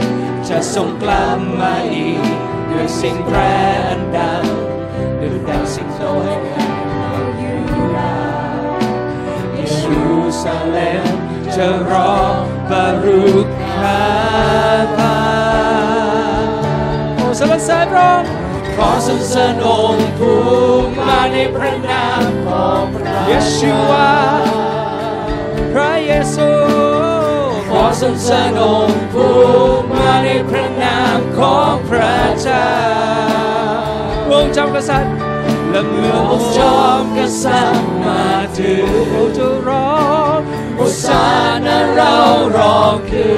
[0.49, 2.34] จะส่งกลับมาอีก
[3.05, 3.39] ด้วยสิ่งแปร
[3.89, 4.45] อันดัง
[5.21, 6.67] ด้วยดังสิ่งโตแห่งแห่
[7.23, 7.55] งยู
[7.97, 8.73] ดาห์
[9.55, 9.59] เย
[10.01, 11.07] รูซาเล็ม
[11.55, 12.13] จะรอ
[12.71, 13.47] บารุก
[13.81, 14.03] คา
[14.99, 15.19] ตา
[17.15, 18.29] โอ้สรรเสริญพระองค์
[18.77, 20.41] ขอสรรเสริญองค์ผู้
[21.09, 24.13] มาในพระนามของพระเยชูวา
[25.73, 26.84] พระเยซู
[28.05, 29.35] รรเสริญองค์ผู้
[29.93, 32.69] มาในพระนามของพระเจ้า
[34.31, 35.15] องค์จอมกษัตริย์
[35.71, 38.25] และเมื่อองค์จอมกษัตริย์มา
[38.59, 39.95] ถึงเราจะร้อ
[40.37, 40.39] ง
[40.77, 41.25] โอสา
[41.67, 42.15] นะเรา
[42.57, 43.33] ร้องขึ้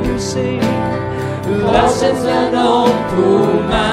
[0.00, 0.50] นสิ
[1.70, 3.36] และสรรเสริญองค์ผู้
[3.72, 3.88] มา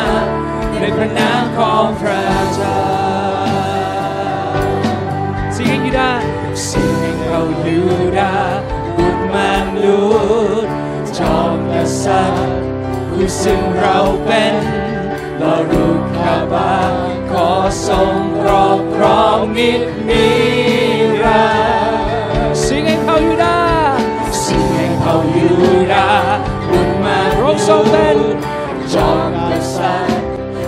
[0.80, 2.24] ในพระนามของพระ
[2.56, 2.80] เจ้า
[5.56, 6.10] Singing Yuda,
[6.58, 8.53] singing how Yuda, good
[9.84, 10.70] man Lord,
[11.18, 12.62] จอมกษัตริย์
[13.10, 14.56] ผู้ซึ่งเราเป็น
[15.42, 16.74] ลารุกาบา
[17.32, 17.50] ขอ
[17.88, 20.28] ทรงครอบครองนิจนิ
[21.24, 21.48] รั
[21.90, 22.04] นดร์
[22.66, 23.58] Singing how Yuda,
[24.44, 26.06] singing how Yuda,
[26.68, 28.18] good man พระองค์ทรงเป็น
[28.94, 30.24] จอมกษัตริย์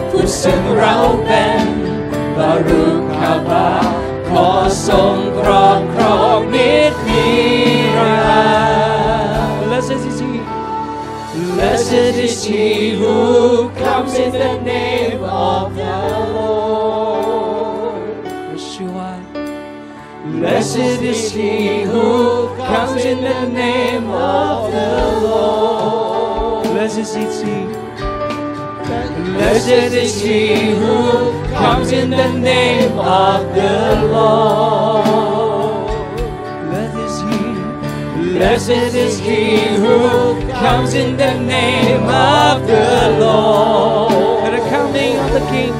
[0.09, 1.63] ผู้ซึ่งเราเป็น
[2.37, 2.85] บารุ
[3.17, 3.69] คาบา
[4.29, 4.47] ขอ
[4.87, 7.14] ทรงครอบครองนิจนิ
[11.55, 19.23] Blessed is he who comes in the name of the Lord Yeshua
[20.39, 26.65] Blessed is he who comes in the name of the Lord.
[26.65, 27.63] Blessed is he.
[29.35, 35.24] Blessed is he who comes in the name of the Lord.
[38.34, 44.44] Blessed is he who comes in the name of the Lord.
[44.44, 45.72] And the coming of the King.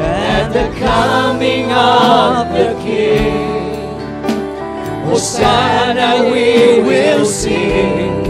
[0.00, 3.58] And the coming of the King.
[5.06, 8.24] Hosanna we will sing.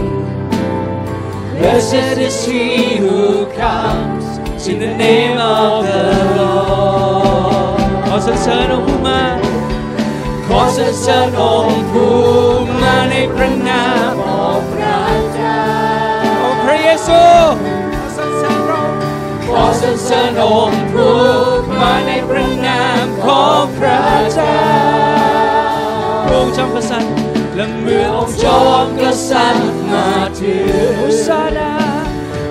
[1.57, 6.03] Blessed is he who comes in the name of the
[6.37, 7.79] Lord.
[8.07, 9.42] ขอสรรเสริญองค์ผู้มา ข
[10.60, 12.14] อสรรเสริญองค์ผู้
[12.82, 15.00] มาในพระนามของพระ
[15.34, 15.62] เจ้า
[16.38, 17.22] โอ้พระเยซู
[19.48, 21.16] ขอสรรเสริญองค์ผู้
[21.80, 24.02] มาในพระนามของพระ
[24.34, 24.58] เจ้า
[26.24, 27.12] พระองค์จอมกษัตริย์
[27.56, 31.72] และเมื่อองค์จอมกษัตริย์มาถึงโอซานา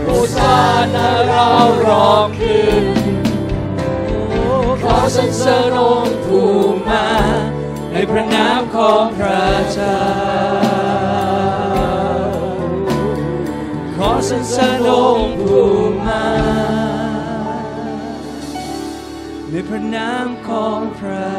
[0.05, 0.57] โอซา
[0.93, 1.47] นาเรา
[1.85, 2.85] ร้องขึ้น
[4.83, 6.49] ขอสรรเสริญองค์ผู้
[6.87, 7.05] มา
[8.11, 9.99] พระนามของพระเจ้า
[13.95, 15.69] ขอสรรเสริญองค์ผู้
[16.07, 16.25] มา
[19.49, 21.33] ในพระนามของพระ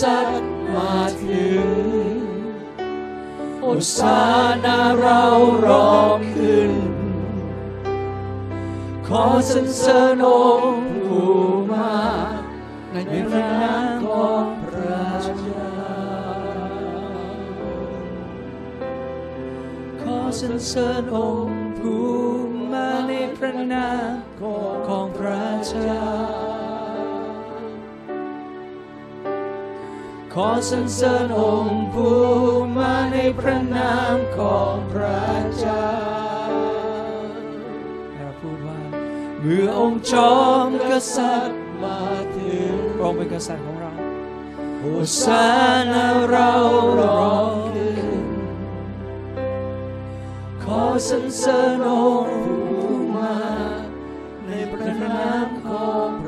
[0.00, 1.66] ษัตริย์มาถึง
[3.60, 4.20] โอซา
[4.64, 5.22] นาเรา
[5.66, 6.72] ร้องขึ้น
[9.06, 10.28] ขอสรรเสริญอ
[10.60, 11.32] งค์ผู้
[11.72, 11.96] มา
[12.92, 12.96] ใน
[13.30, 15.06] พระนามของพระ
[15.38, 15.78] เจ้า
[20.02, 22.08] ขอสรรเสริญองค์ผู้
[22.72, 26.47] มาในพระนามของพระเจ้า
[30.40, 32.18] ขอสรรเสริญองค์ผู้
[32.76, 35.26] มาในพระนามของพระ
[35.58, 35.90] เจ้า
[38.14, 38.80] เราพูดว่า
[39.40, 42.02] เมื่อองค์จอมกษัตริย์มา
[42.36, 43.92] ถึงพระองค์เป็นกษัตริย์ของเรา
[44.78, 44.84] โอ
[45.22, 45.46] ซา
[45.92, 46.52] นาเรา
[47.00, 48.26] ร้องขึ้น
[50.62, 51.90] ขอสรรเสริญอ
[52.24, 53.36] งค์ผู้มา
[54.46, 56.27] ในพระนามของพร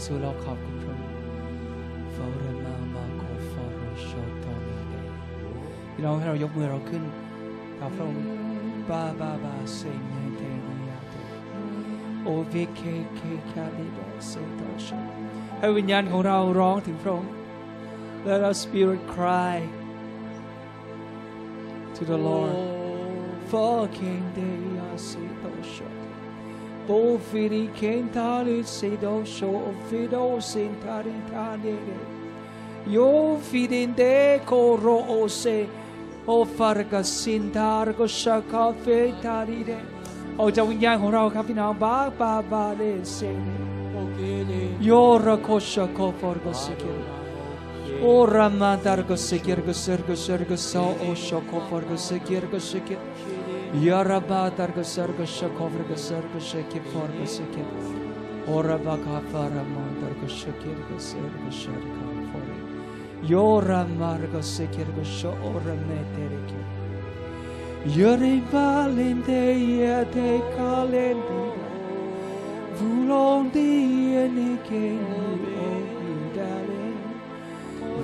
[0.00, 1.08] พระเยซูเราขอบคุณพระองค์
[2.14, 3.22] ฟาเรมามาโค
[3.52, 4.92] ฟาโรชอตอมิเด
[5.94, 7.02] พี่น้องให้เรายกมือเราขึ้น
[7.78, 8.24] กับพระองค์
[8.90, 11.14] บาบาบาเซเนเทนิยาเต
[12.24, 12.80] โอเวเค
[13.14, 13.20] เค
[13.50, 13.98] คาลิโด
[14.28, 14.86] เซโตช
[15.58, 17.30] ให้วิญญาณของเราร้องถึงพระองค์
[18.26, 19.56] Let our spirit cry
[21.96, 22.56] to the Lord
[23.50, 25.89] for King Deya Setosh
[26.88, 31.98] O Fili Kentari Sedosho O Fido Sentari Tanere
[32.86, 35.68] Yo Fidinde Koro Ose
[36.26, 39.78] O Farga Sintargo Shaka Fetaride
[40.38, 43.18] ออกจากวิญญาณของเราครับพี่น้องบาบาบาเลเซ
[44.84, 44.90] โย
[45.24, 47.00] ระโคชะโคฟอร์กสเกล
[48.02, 52.88] โอรามาดาร์กสเกลกสร์กสร์กสโอชโคฟอร์กสเกลกสเ
[53.72, 57.64] Yaraba darga sarga şakovra ga sarga şeke forga seke.
[58.48, 62.56] Ora baka fara mandar ga şeker ga sarga şarka fore.
[63.28, 66.60] Yora marga seker ga şa ora metereke.
[67.96, 69.42] Yore valende
[69.82, 71.70] ya te kalendira.
[72.76, 73.70] Vulondi
[74.24, 75.30] ene ke o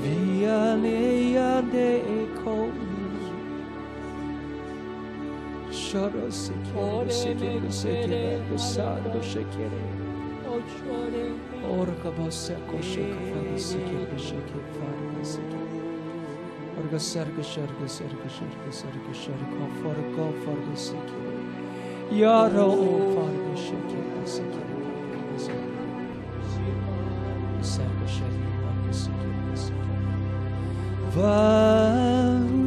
[0.03, 2.86] Via ne ya de ekol
[5.87, 9.83] Shoro sekere sekere sekere besaro sekere.
[11.79, 15.67] Orga bossa koşu kafanı sekere sekere farına sekere.
[16.81, 21.33] Orga sargı sargı sargı sargı sargı sargı farga farga sekere.
[22.21, 24.77] Yara o farga sekere sekere
[25.13, 25.87] farga sekere.
[27.63, 30.07] Sargı sargı farga sekere sekere.
[31.17, 32.67] Varu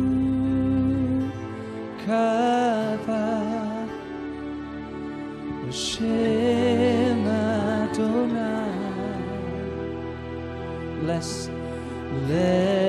[2.05, 2.48] kar
[5.99, 8.71] Shem Adonai.
[11.01, 11.49] Bless,
[12.25, 12.88] bless.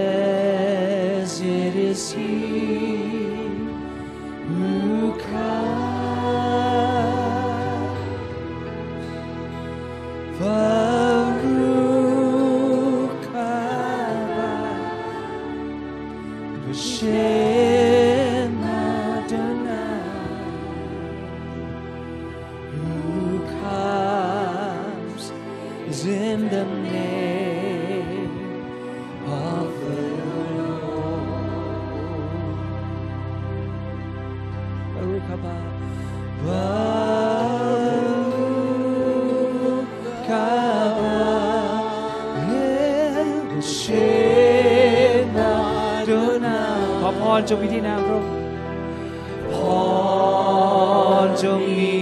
[35.28, 35.44] 가봐
[36.46, 37.00] 와
[47.40, 48.20] Hold your feet now, bro.
[49.50, 51.99] Hold your feet.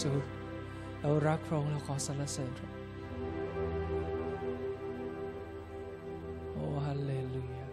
[0.00, 0.22] พระเยซู
[1.00, 2.78] เรารักพระองค์เราขอสรรเสริญพระองค์
[6.52, 7.66] โอ้ฮาเลลูยา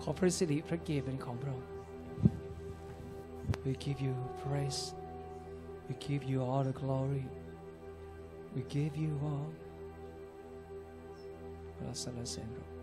[0.00, 1.70] ขอพระสิริพระเกียรติเป็นของพระองค์
[3.64, 4.82] We give you praise
[5.86, 7.26] We give you all the glory
[8.54, 9.48] We give you all
[11.76, 12.77] เราสรรเสริญพระ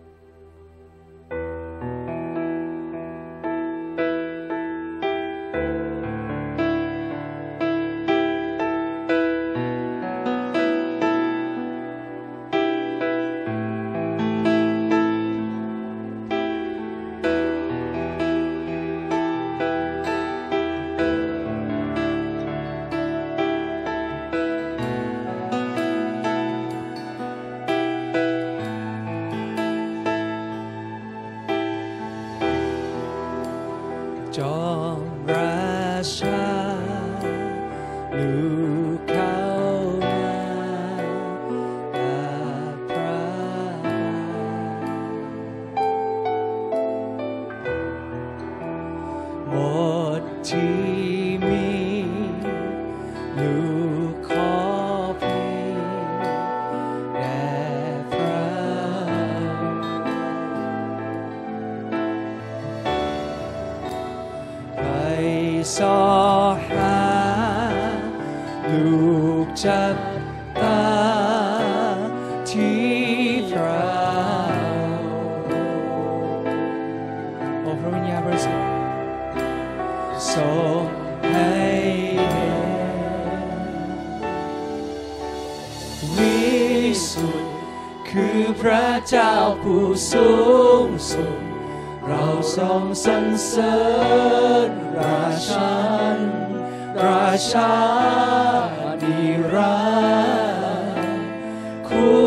[80.36, 80.48] ทร
[80.80, 80.82] ง
[81.32, 81.54] ให้
[82.30, 83.46] เห็น
[86.16, 86.36] วิ
[87.10, 87.52] สุทธิ์
[88.08, 90.30] คือพระเจ้าผู้สู
[90.86, 91.36] งสุด
[92.06, 92.24] เรา
[92.56, 93.78] ทรงสรรเสริ
[94.68, 95.76] ญราชั
[96.16, 96.18] น
[97.06, 97.74] ราชา
[99.02, 99.18] นิ
[99.54, 99.78] รั
[100.84, 101.28] นดร์
[101.88, 102.24] คู่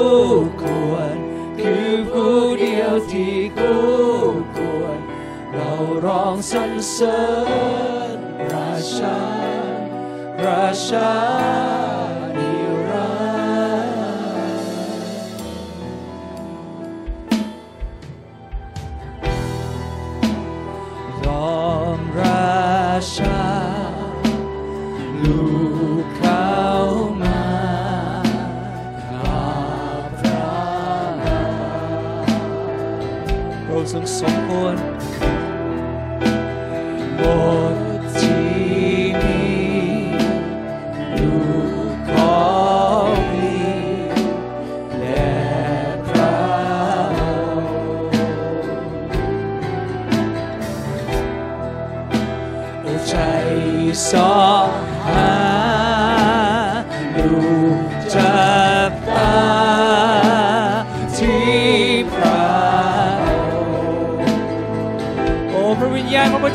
[0.61, 1.15] ควร
[1.59, 3.87] คือผู้เดียวที่คู่
[4.55, 4.97] ควร
[5.53, 5.71] เรา
[6.05, 7.19] ร้องสรรเสริ
[7.87, 7.88] ญ
[10.45, 11.13] ราชา
[12.35, 12.51] นิ
[12.89, 13.09] รั
[13.83, 14.63] นดร์
[21.25, 21.27] ร
[21.57, 21.59] อ
[21.95, 22.59] งรา
[23.17, 23.43] ชา
[25.23, 25.41] ลู
[26.01, 26.51] กเข้า
[27.21, 27.41] มา
[29.23, 29.39] อา
[30.19, 30.53] พระ
[31.23, 31.25] พ
[33.67, 34.75] ระองค์ทรงสมควร
[37.19, 37.21] บ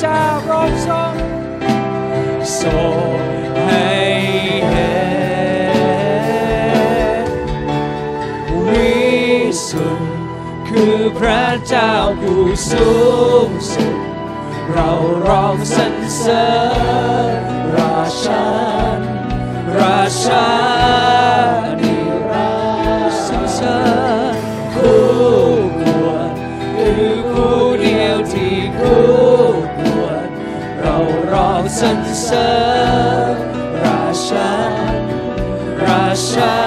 [0.07, 1.15] เจ้าพระองค์ทรง
[2.61, 3.19] ทรง
[3.67, 3.89] ให้
[4.69, 4.95] เห็
[7.25, 7.29] น
[8.67, 8.95] วิ
[9.69, 10.15] สุทธิ์
[10.69, 12.91] คือพระเจ้าผู้สู
[13.49, 13.97] งสุด
[14.71, 14.91] เรา
[15.27, 16.47] ร้องสรรเสริ
[17.31, 17.41] ญ
[17.77, 18.47] ราชั
[18.97, 18.99] น
[19.79, 20.74] ราชา
[35.97, 36.64] ร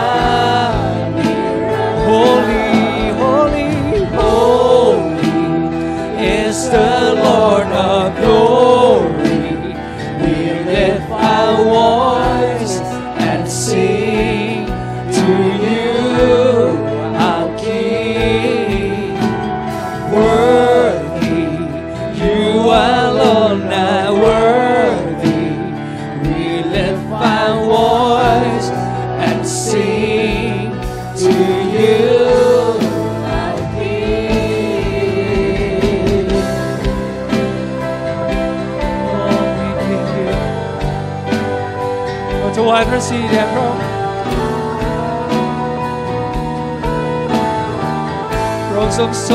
[48.97, 49.31] ทรงส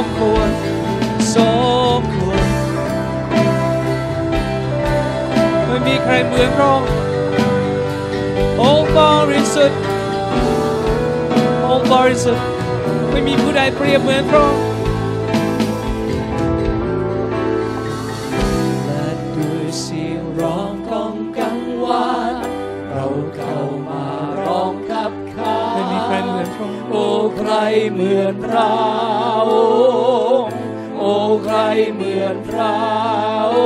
[0.00, 0.50] มควร
[1.34, 1.36] ส
[1.98, 2.44] มควร
[5.66, 6.88] ไม่มีใครเหมือนพระองค์
[8.60, 9.00] องค์บ
[9.30, 9.80] ริสุทธิ์
[11.68, 12.44] องค์บริสุทธิ์
[13.10, 14.73] ไม่มีผู้ใดเปรียบเหมือนพระองค์
[27.46, 27.58] ใคร
[27.92, 28.72] เหมือนพระ
[29.50, 29.52] อ
[30.42, 30.56] งค์
[30.98, 31.14] โอ้
[31.44, 31.58] ใคร
[31.94, 32.76] เหมือนพระ
[33.54, 33.56] อ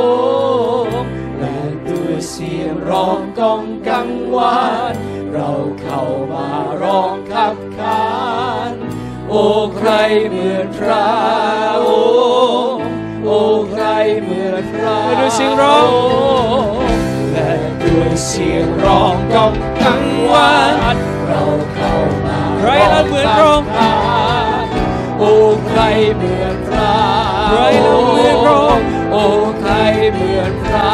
[0.85, 1.01] งค์
[1.39, 1.59] และ
[1.89, 4.63] ด้วยเสียงร้องกองกังวา
[4.93, 4.95] น
[5.33, 5.51] เรา
[5.81, 6.03] เข้า
[6.33, 6.49] มา
[6.83, 8.09] ร้องขับขา
[8.71, 8.73] น
[9.29, 9.45] โอ้
[9.77, 9.91] ใคร
[10.29, 11.09] เหมือนพระ
[11.89, 11.91] อ
[12.73, 12.85] งค์
[13.25, 13.85] โอ้ใคร
[14.23, 15.81] เหมือนพระและด้วยเสียงร้อ
[16.69, 16.73] ง
[17.33, 17.51] และ
[17.83, 20.03] ด้วยเสียงร้องกองกัง
[20.33, 20.55] วา
[20.95, 21.08] น
[22.91, 23.69] เราเหมือนพระองค์
[25.19, 25.31] โอ้
[25.69, 25.81] ใคร
[26.17, 26.93] เหมือนพระ
[27.51, 29.23] ใครเราเหมือนพระองค์โอ้
[29.61, 29.73] ใคร
[30.13, 30.93] เหมือนพระ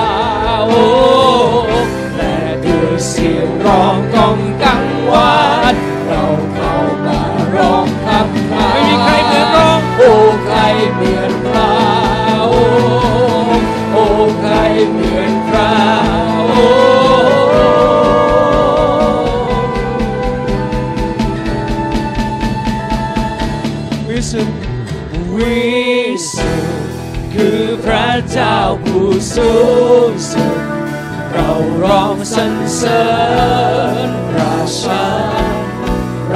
[0.69, 0.85] โอ้
[2.17, 4.39] แต่ด้วยเสียงร้องกอง
[30.09, 30.59] งสุด
[31.33, 31.51] เรา
[31.83, 33.05] ร้องสรรเสริ
[34.09, 35.05] ญราชา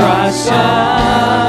[0.00, 1.47] ราชา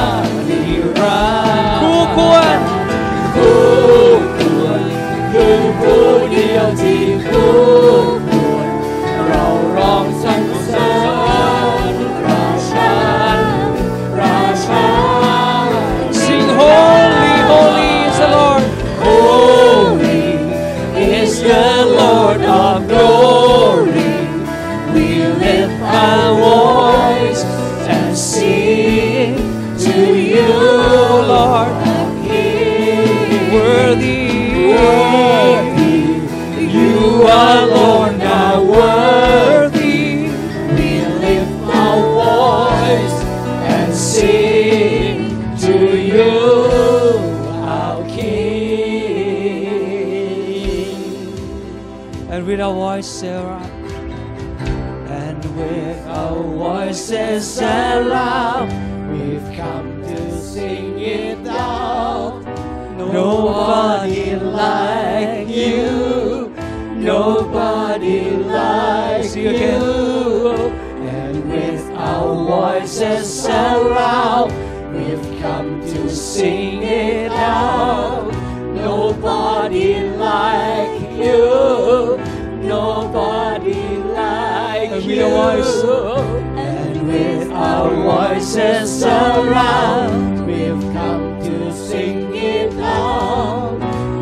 [89.04, 93.78] around, we've come to sing it out.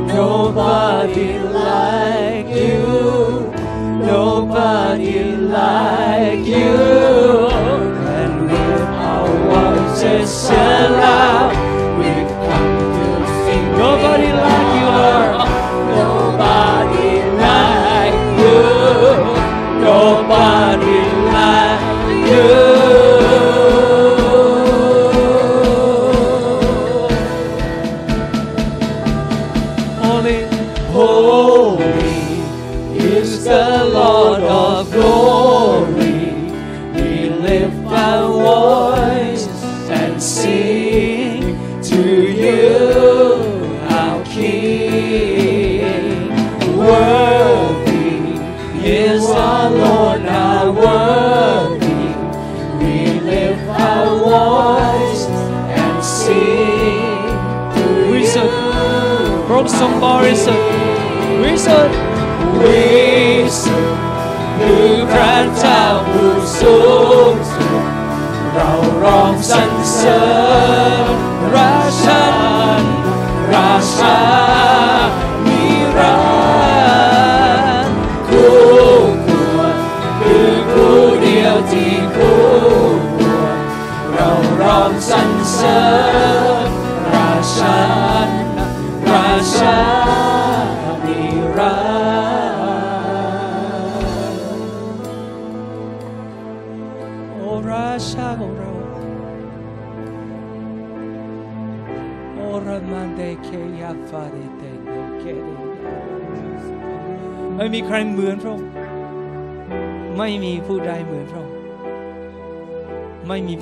[0.08, 3.52] Nobody like you,
[4.06, 7.48] nobody like you.
[8.20, 11.67] And with our voices around,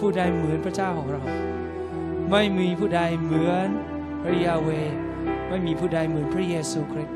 [0.07, 1.23] ผู้ใดเหมือนพระเจ้าของเรา
[2.31, 3.67] ไม่มีผู้ใดเหมือน
[4.21, 4.69] พระยาเว
[5.49, 7.15] ไม่มีผู้ใดเหมือนพระเยซูคริสต์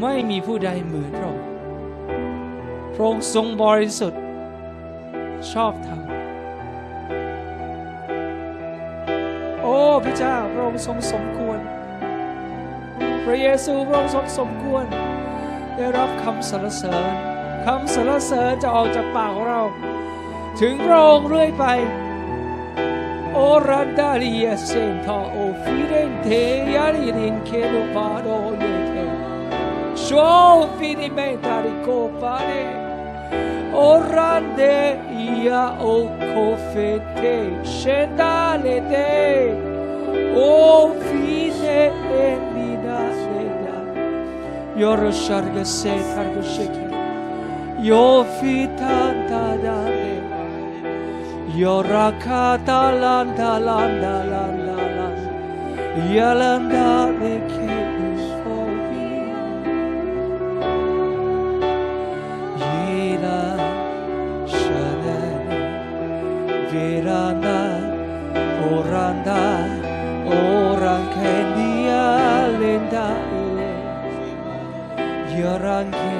[0.00, 1.46] ไม่มีผู้ใดเหมือนพระองค์
[2.94, 4.22] พระองค์ทรงบริสุทธิ์
[5.52, 6.00] ชอบธรรม
[9.62, 11.58] โอ้พระเจ้าพระองค์ทรงสมควร
[13.24, 14.84] พระเยซูพระองค์ทรงสมควร
[15.76, 17.12] ได้รับคำสรรเสริญ
[17.66, 19.62] คำสรรเสริญจะออกจากปากของเรา
[20.60, 21.64] ถึงพระองค์เรื่อยไป
[23.32, 23.38] โอ
[23.68, 24.34] รันดาลี
[24.64, 26.28] เซนทาโอฟิเรนเท
[26.74, 28.28] ยาริรินเคโลปาโด
[28.58, 28.94] เลเท
[30.00, 30.06] โช
[30.76, 31.88] ฟินิเมตาริโก
[32.20, 32.50] ปาเด
[33.72, 33.78] โอ
[34.14, 34.62] รันเด
[35.46, 35.84] ยาโอ
[36.26, 36.32] โค
[36.66, 36.72] เฟ
[37.14, 37.20] เท
[37.72, 38.94] เชนดาเลเต
[40.32, 40.38] โอ
[41.04, 41.64] ฟิเน
[42.06, 42.12] เอ
[42.54, 43.24] มินาเซ
[43.62, 43.78] ดา
[44.80, 46.86] Yoro sharga se kargo shiki.
[47.88, 49.86] Yo fitanta da de.
[49.86, 49.86] Yora kata landa landa landa landa.
[49.88, 50.17] Yalanda de
[51.58, 55.16] Yoraka dalan dalan dalan dalan
[56.14, 59.10] Yalanda eke usfobi
[62.62, 63.42] Yela
[64.46, 65.24] şale
[66.70, 67.60] Veranda
[68.70, 69.42] oranda
[70.30, 73.08] Orang kendi alenda
[73.42, 73.74] ile
[75.42, 76.17] Yoran kendi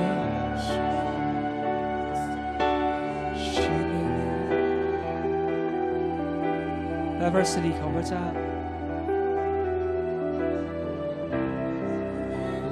[7.65, 8.25] ริของพระเจ้า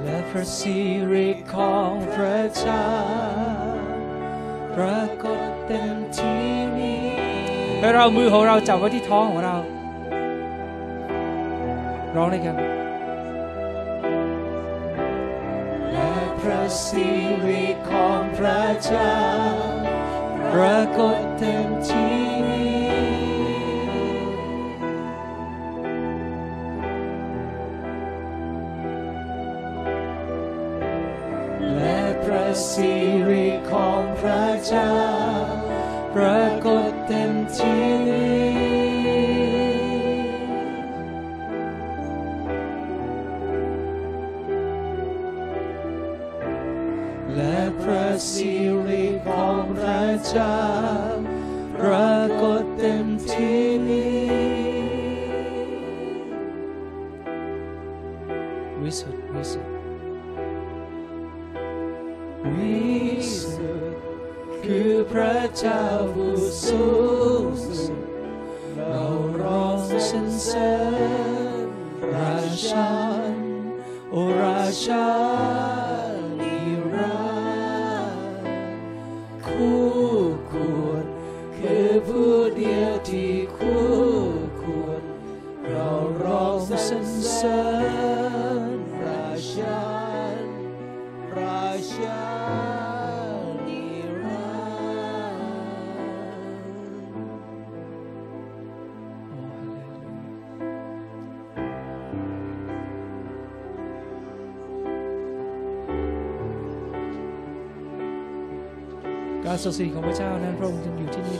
[0.03, 0.77] และพระสิ
[1.11, 2.87] ริของพระเจ้า
[4.75, 6.47] ปรากฏเต็มที่
[6.77, 7.05] นี้
[7.79, 9.55] ให้เรามือของเราจับไว้ที่ท้องของเรา
[12.15, 12.55] ร้องด้วยกัน
[15.91, 17.07] และพระสิ
[17.45, 19.15] ริของพระเจ้า
[20.53, 22.66] ปรากฏเต็มที่นี้
[32.69, 32.93] สิ
[33.29, 34.93] ริของพระเจ้า
[36.13, 36.46] พรา
[109.63, 111.37] สดสีของพระเจ้านั้นพระองค์จึงอยู่ที่นี่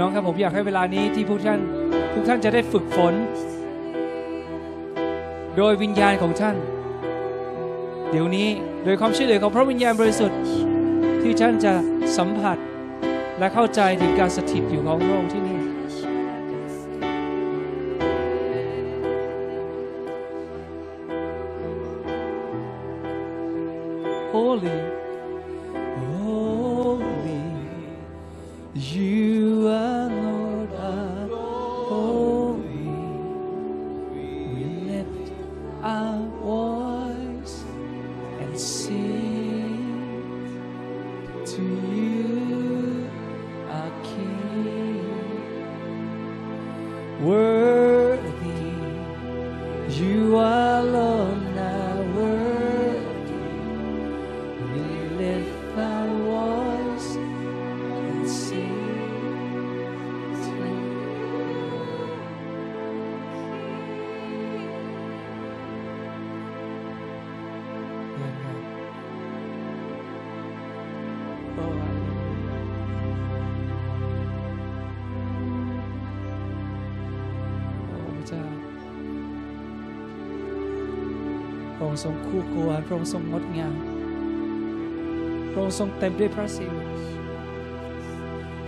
[0.00, 1.60] น้องครับผมอยากให้เวลานี้ที่พวกท่าน
[2.12, 3.14] ทุกท่านจะได้ฝึกฝน
[5.56, 6.56] โดยวิญญาณของท่าน
[8.10, 8.48] เดี๋ยวนี้
[8.84, 10.40] โดยความช่วยเหลือของพระวิญญาณบริสุทธิ์
[11.22, 11.72] ที่ท่านจะ
[12.16, 12.58] สัมผัส
[13.38, 15.59] และเข้าใจถึงการสถิตอยู่ของพระองค์ที่นี่
[82.00, 83.74] ค์ทรงคู่ควรพระองค์ทรงงดงาม
[85.50, 86.80] พระองค์ทรงเต็มด้วยพระสิริ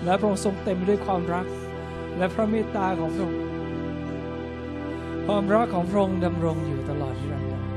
[0.04, 1.46] และพระองค์ทรงเต็มด้วยความรัก
[2.18, 3.40] และพระเมตตาของพระองค์
[5.26, 7.68] ความรักของพระองค์ดำรงอยู่ตลอดนิรันดร์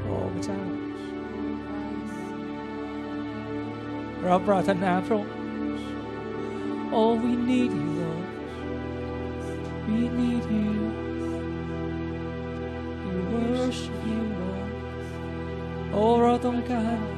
[0.00, 0.60] โอ้พระเจ้า
[4.22, 5.32] เราปรารถนาพระองค์
[6.96, 7.93] Oh we need you
[9.94, 11.14] We need you.
[12.90, 14.22] We worship you,
[15.92, 17.13] Oh, Radon Kahana.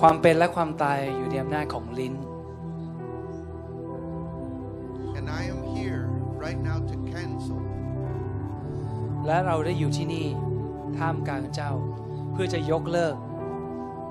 [0.00, 2.14] ความเป็นและความตายอยู่ในอำนาจของลิ้น
[5.18, 6.02] And I am here
[6.44, 7.58] right now to cancel
[9.26, 10.26] และเราได้อยู่ที่นี่
[10.98, 11.72] ท่ามกลางเจ้า
[12.32, 13.16] เพื่อจะยกเลิก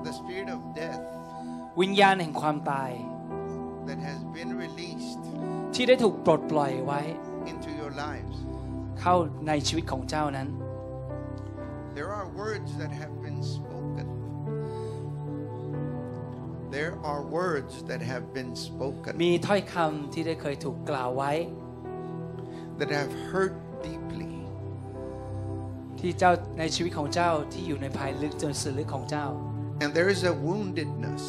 [0.06, 1.02] the spirit of death
[1.80, 2.90] วิญญาณแห่งความตาย
[3.88, 5.22] that has been released
[5.74, 7.00] ที่ได้ถูกปลดปล่อยไว้
[7.52, 8.36] into your lives.
[9.00, 9.14] เข้า
[9.48, 10.48] ในชีวิตของเจ้านั้น
[11.96, 14.06] There are words that have been spoken.
[16.70, 21.32] There are words that have been spoken มีถ้อยคำที่ได้เคยถูกกล่าวไว้
[22.78, 23.54] that have hurt
[23.86, 24.32] deeply.
[26.00, 29.26] ที่เจ้าในชีวิตของเจ้าที่อยู่ในภายลึกจนสื่อลึกของเจ้า
[29.82, 31.24] And there is a woundedness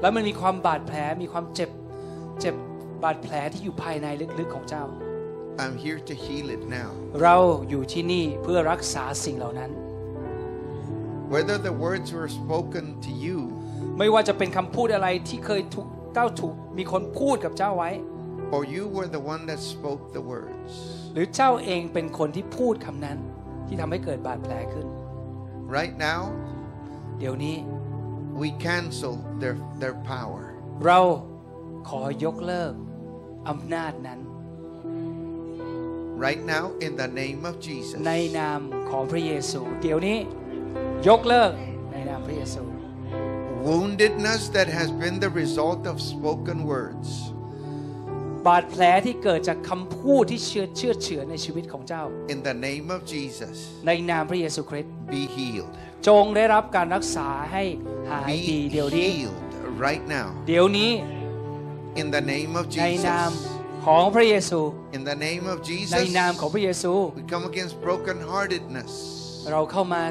[0.00, 1.70] แล้วมันมีความบาดแผลมีความเจ็บ
[2.40, 2.54] เจ็บ
[3.02, 4.06] บาดแผลที่อยู่ภายใน
[4.38, 4.84] ลึกๆของเจ้า
[5.56, 6.90] I'm here to heal it now.
[7.22, 7.36] เรา
[7.68, 9.70] อยู่ที่นี่เพื่อรักษาสิ่งเหล่านั้น
[11.34, 13.38] Whether the words were spoken to you
[13.98, 17.90] ไม่ว่าจะเป็นคำพูดอะไรที่เคยถูกเจ้าถูกมีคนพูดกับเจ้าไว้
[18.54, 20.72] or you were the one that spoke the words.
[21.12, 23.18] หรือเจ้าเองเป็นคนที่พูดคำนั้น
[23.66, 24.86] ที่ทำให้เกิดบาดแผลขึ้น
[25.76, 26.20] Right now,
[27.18, 27.56] เดี๋ยวนี้
[28.40, 30.44] we cancel their, their power.
[30.86, 31.00] เรา
[31.88, 32.72] ขอยกเลิก
[33.48, 34.20] อำนาจนั้น
[36.16, 37.98] Right now, in the name of Jesus.
[38.08, 38.60] ในนาม
[38.90, 40.18] ของพระเยซู เดี๋ยวนี้
[41.08, 41.52] ยกเลิก
[41.92, 42.62] ในนามพระเยซู
[43.68, 47.08] Woundedness that has been the result of spoken words.
[48.46, 52.04] บาดแผลที่เกิดจากคำพูดที่เชื่อเชื่อเฉือนในชีวิตของเจ้า
[52.34, 53.56] In the name of Jesus,
[53.86, 55.72] ในนามพระเยซูคริสต์ be healed.
[56.08, 57.62] จงได้รับการรักษาให้
[58.10, 59.38] หาย Be ดีเดี๋ยวนี้ healed
[59.86, 60.26] right now.
[60.48, 60.92] เดี๋ยวนี้
[62.00, 63.53] In the name of ในนาม Jesus.
[63.86, 64.60] ของพระเยซู
[64.96, 68.92] In the name of ใน Jesus, นามของพระเยซู we come against brokenheartedness.
[69.52, 70.02] เราเข้ามา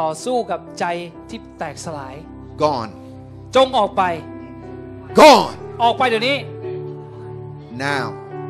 [0.00, 0.84] ต่อสู้กับใจ
[1.28, 2.14] ที่แตกสลาย
[2.62, 2.90] Gone.
[3.56, 4.02] จงออกไป
[5.20, 5.52] Gone
[5.82, 6.36] ออกไปเดี๋ยวนี้
[7.84, 8.06] now.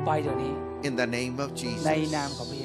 [0.07, 0.53] ไปเดี๋ยวนี้
[0.89, 1.49] In the name of
[1.87, 2.13] ใน Jesus.
[2.17, 2.60] นามของพระ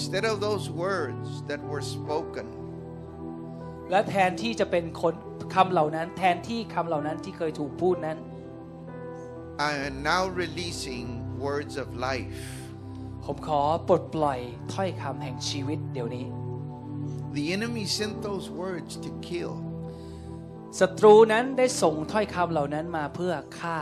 [0.00, 2.46] Instead of those words that were spoken,
[3.90, 5.14] และแทนที่จะเป็นคน
[5.54, 8.18] คำเหล่านั้น แทนที่คำเหล่านั้นที่เคยถูกพูดนั้น
[9.70, 11.06] I am now releasing
[11.46, 12.40] words of life.
[13.24, 14.40] ผมขอปลดปล่อย
[14.74, 16.26] ถ้อยคำแห่งชีวิตเดี๋ยวนี้
[17.38, 19.52] The enemy sent those words to kill
[20.80, 23.78] ศัตรูนั้นได้ส่งถ้อยคำเหล่านั้นมาเพื่อฆ่า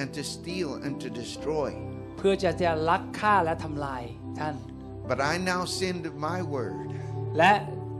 [0.00, 1.70] and to steal and to destroy.
[2.18, 4.02] เพื่อจะจะลักฆ่าและทำลาย
[4.38, 4.54] ท่าน
[5.10, 6.88] But I now send my word
[7.38, 7.52] และ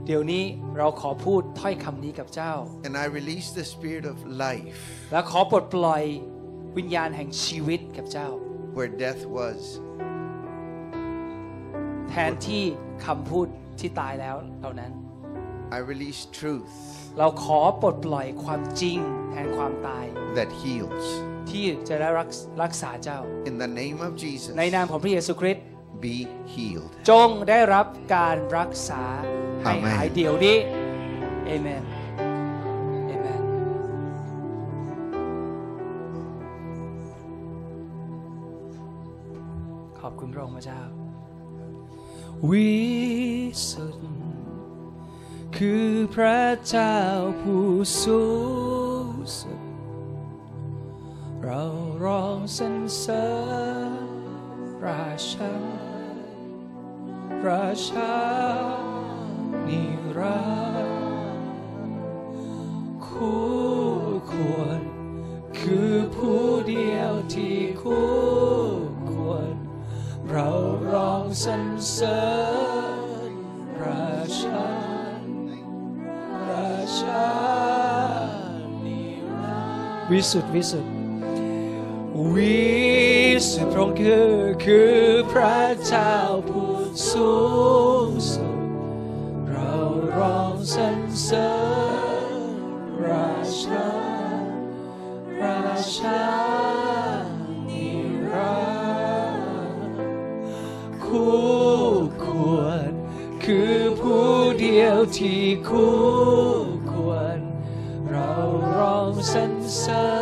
[0.05, 0.43] เดี๋ยวนี้
[0.77, 2.53] เราขอพูดถ้อยคำนี้กับเจ้า
[2.87, 4.79] and I release the spirit of life
[5.11, 6.03] และขอปลดปล่อย
[6.77, 8.29] วิญญาณแห่งชีวิตกับเจ้า
[8.75, 9.61] where death was.
[12.09, 12.63] แทนที่
[13.05, 13.47] คำพูด
[13.79, 14.91] ที่ตายแล้วเหล่านั้น
[15.77, 16.73] I release truth
[17.19, 18.97] เราขอปลดปล่อยความจริง
[19.31, 20.05] แทนความตาย
[20.37, 21.05] that heals.
[21.49, 22.29] ที่จะได้รัก
[22.63, 25.65] รักษาเจ้า In the name of Jesus, ในนามของพระเยซูคริสต์
[26.03, 26.15] be
[26.53, 26.91] healed.
[27.09, 29.03] จงได้รับการรักษา
[29.61, 30.57] ให้อาเมนหายเดี๋ยวนี้
[31.45, 31.83] เอเมน
[33.07, 33.41] เอเมน
[39.99, 40.81] ขอบคุณพระองค์พระเจ้า
[42.49, 42.71] วิ
[43.69, 44.21] สุทธิ์
[45.57, 46.97] คือพระเจ้า
[47.41, 47.67] ผู้
[48.03, 48.23] สู
[49.09, 49.61] งสุด
[51.43, 51.63] เรา
[52.03, 53.27] ร้องสรรเสริ
[54.05, 54.07] ญ
[54.85, 55.53] ราชา
[57.47, 58.17] ราชา
[59.67, 59.81] นิ
[60.17, 60.41] รั
[60.87, 61.39] นดร์
[63.07, 63.51] คู่
[64.31, 64.79] ควร
[65.59, 68.11] คือผู้เดียวที่คู่
[69.11, 69.53] ควร
[70.29, 70.49] เรา
[70.91, 72.21] ร้องสรรเสริ
[73.29, 73.31] ญ
[73.83, 74.69] ราชา
[76.49, 77.29] ราชา
[78.85, 80.91] นิรันดร์วิสุทธิวิสุทธิ
[82.33, 82.59] วิ
[83.49, 84.31] สุทธิพระองค์คือ
[84.63, 84.95] คือ
[85.31, 86.13] พระเจ้า
[86.49, 86.70] ผู้
[87.09, 87.31] สู
[88.07, 88.61] งสุด
[89.49, 89.73] เรา
[90.15, 91.51] ร้องสรรเสริ
[92.33, 92.41] ญ
[93.05, 93.31] รา
[93.61, 93.89] ชา
[95.41, 96.23] ราชา
[97.67, 97.89] นิ
[98.31, 98.59] รั
[99.35, 99.97] นดร์
[101.03, 101.41] คู่
[102.23, 102.57] คว
[102.89, 102.91] ร
[103.43, 104.29] คือผู้
[104.59, 105.99] เดียวที่คู่
[106.91, 107.39] ควร
[108.09, 108.31] เรา
[108.75, 110.20] ร้องสรรเสริญ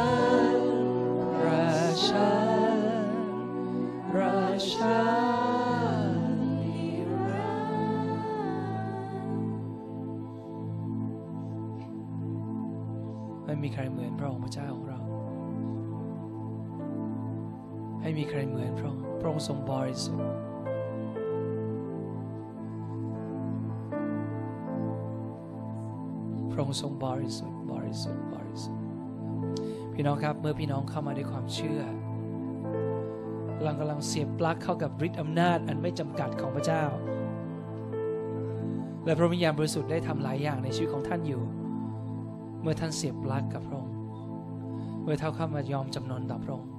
[18.29, 20.33] ใครเหมือนพระองค์พระองค์ทรงบริสุทธิ์
[26.51, 28.83] พระองค์ทรงบริสุทธิ์บริสุทธิ์บริสุทธิ์
[29.93, 31.81] พี่น้องครับเมื่อพี่น้องเข้ามาด้วยความเชื่อ
[33.63, 36.83] เรากำลังเสียบปลั๊กเข้ากับฤทธิ์อำนาจอันไม่จำกัดของพระเจ้า
[39.05, 41.43] และพระวิญญาณบริสุทธิ์ได้ทำหลายอย่างในชีวิตของท่านอยู่
[42.61, 43.95] เมื่อท่านเสียบปลั๊กกับพระองค์
[45.03, 46.69] เมื่อเท่าเข้ามายอมจำนนต่อพระองค์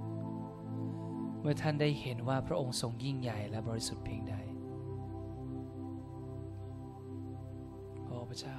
[1.40, 4.34] เมื่อท่านได้เห็นว่าพระองค์ทรงยิ่งใหญ่และบริสุทธิ์เพียงใด
[8.04, 8.58] โอ้พระเจ้า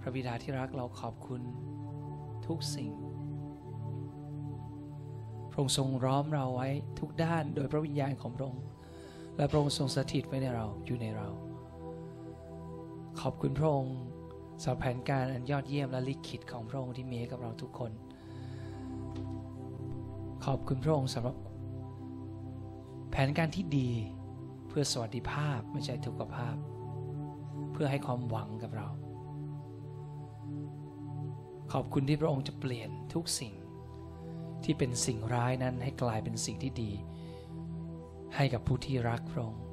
[0.00, 1.42] พระบิดาที่รักเราขอบคุณ
[2.46, 2.92] ทุกสิ่ง
[5.50, 6.68] พระองค์ทรงร้อมเราไว้
[6.98, 8.64] ทุกด้านโดยพระวิญญาณของพระองค์
[9.36, 11.28] และพระองค์ทรงสถิตไว้ในเราอยู่ในเรา
[13.20, 13.96] ขอบคุณพระองค์
[14.62, 17.92] สำหรับแผนการอันยอดเยี่ยมและลิขิตของพระองค์ที่มีให้กับเราทุกคน
[20.44, 21.36] ขอบคุณพระองค์สำหรับ
[23.16, 23.90] แผนการที่ดี
[24.68, 26.56] เพื่อสวัสดิภาพไม่ใช่ทุกขภาพ
[27.72, 28.88] เพื่อให้ความหวังกับเรา
[31.72, 33.54] ขอบคุณที่พระองค์จะเปลี่ยนทุกสิ่ง
[34.64, 36.92] ที่เป็นสิ่งร้ายนั้นให้กลายเป็นสิ่งที่ดี
[38.36, 39.64] ให้กับผู้ที่รักพระองค์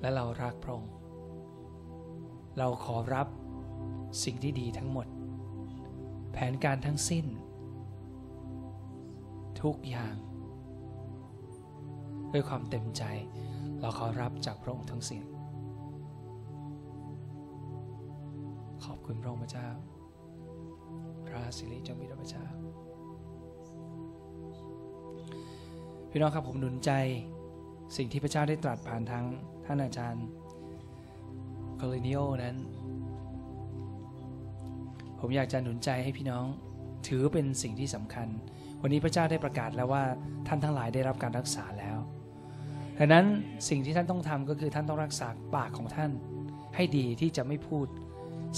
[0.00, 0.92] และเรารักพระองค์
[2.58, 3.28] เราขอรับ
[4.24, 5.06] สิ่งที่ดีทั้งหมด
[6.32, 7.26] แผนการทั้งสิ้น
[9.62, 10.16] ทุกอย่าง
[12.36, 13.02] ด้วยความเต็มใจ
[13.80, 15.22] เราขอรับจากพระองค์ทั้งสิ้น
[18.84, 19.68] ขอบคุณพระองค์พระเจ้า
[21.26, 22.46] พระสิริจงมีพระเจ้า
[26.10, 26.90] พี่น้องครับผมหนุนใจ
[27.96, 29.24] สิ่งที่พระเจ้าได้ตรัสผ่านทาง
[29.66, 30.26] ท่านอาจารย์
[31.80, 32.56] คอลินิโอนั้น
[35.20, 36.46] ผมอยากจะหนุนใจให้พี่น้อง
[37.08, 38.28] ถือเป็นสิ่งที่สำคัญ
[38.82, 40.04] วันนี้พระเจ้าได้ประกาศแล้วว่า
[40.46, 41.95] ท่านทั้งหลายได้รับการรักษาแล้ว
[42.98, 43.26] ดังนั้น
[43.68, 46.10] สิ่งที่ท่านต้องทำก็คือท่านต้องรักษาปากของท่าน
[46.76, 47.86] ให้ดีที่จะไม่พูด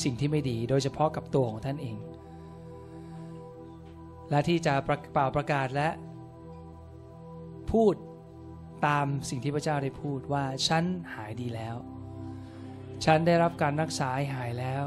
[0.03, 1.97] สิ่งที่ไม่ดี โดยเฉพาะกับตัวของท่านเอง
[4.31, 4.75] และที่จะ
[5.13, 5.89] เป่าประกาศและ
[7.73, 7.95] พูด
[8.87, 10.85] ตามสิ่งที่พระเจ้าได้พูดว่าฉัน
[11.15, 11.77] หายดีแล้ว
[13.05, 14.85] ฉันได้รับการรักษาหายแล้ว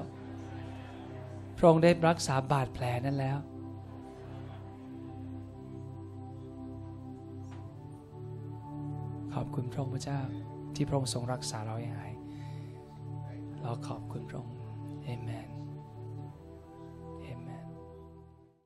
[1.57, 3.37] พระองค์ได้รักษาบาดแผลนั้นแล้ว
[9.33, 10.19] ขอบคุณพระองค์พระเจ้า
[10.75, 12.11] ที่พระองค์ทรงรักษาเราให้หาย
[13.61, 14.55] เราขอบคุณพระองค์
[15.03, 15.50] เอเมน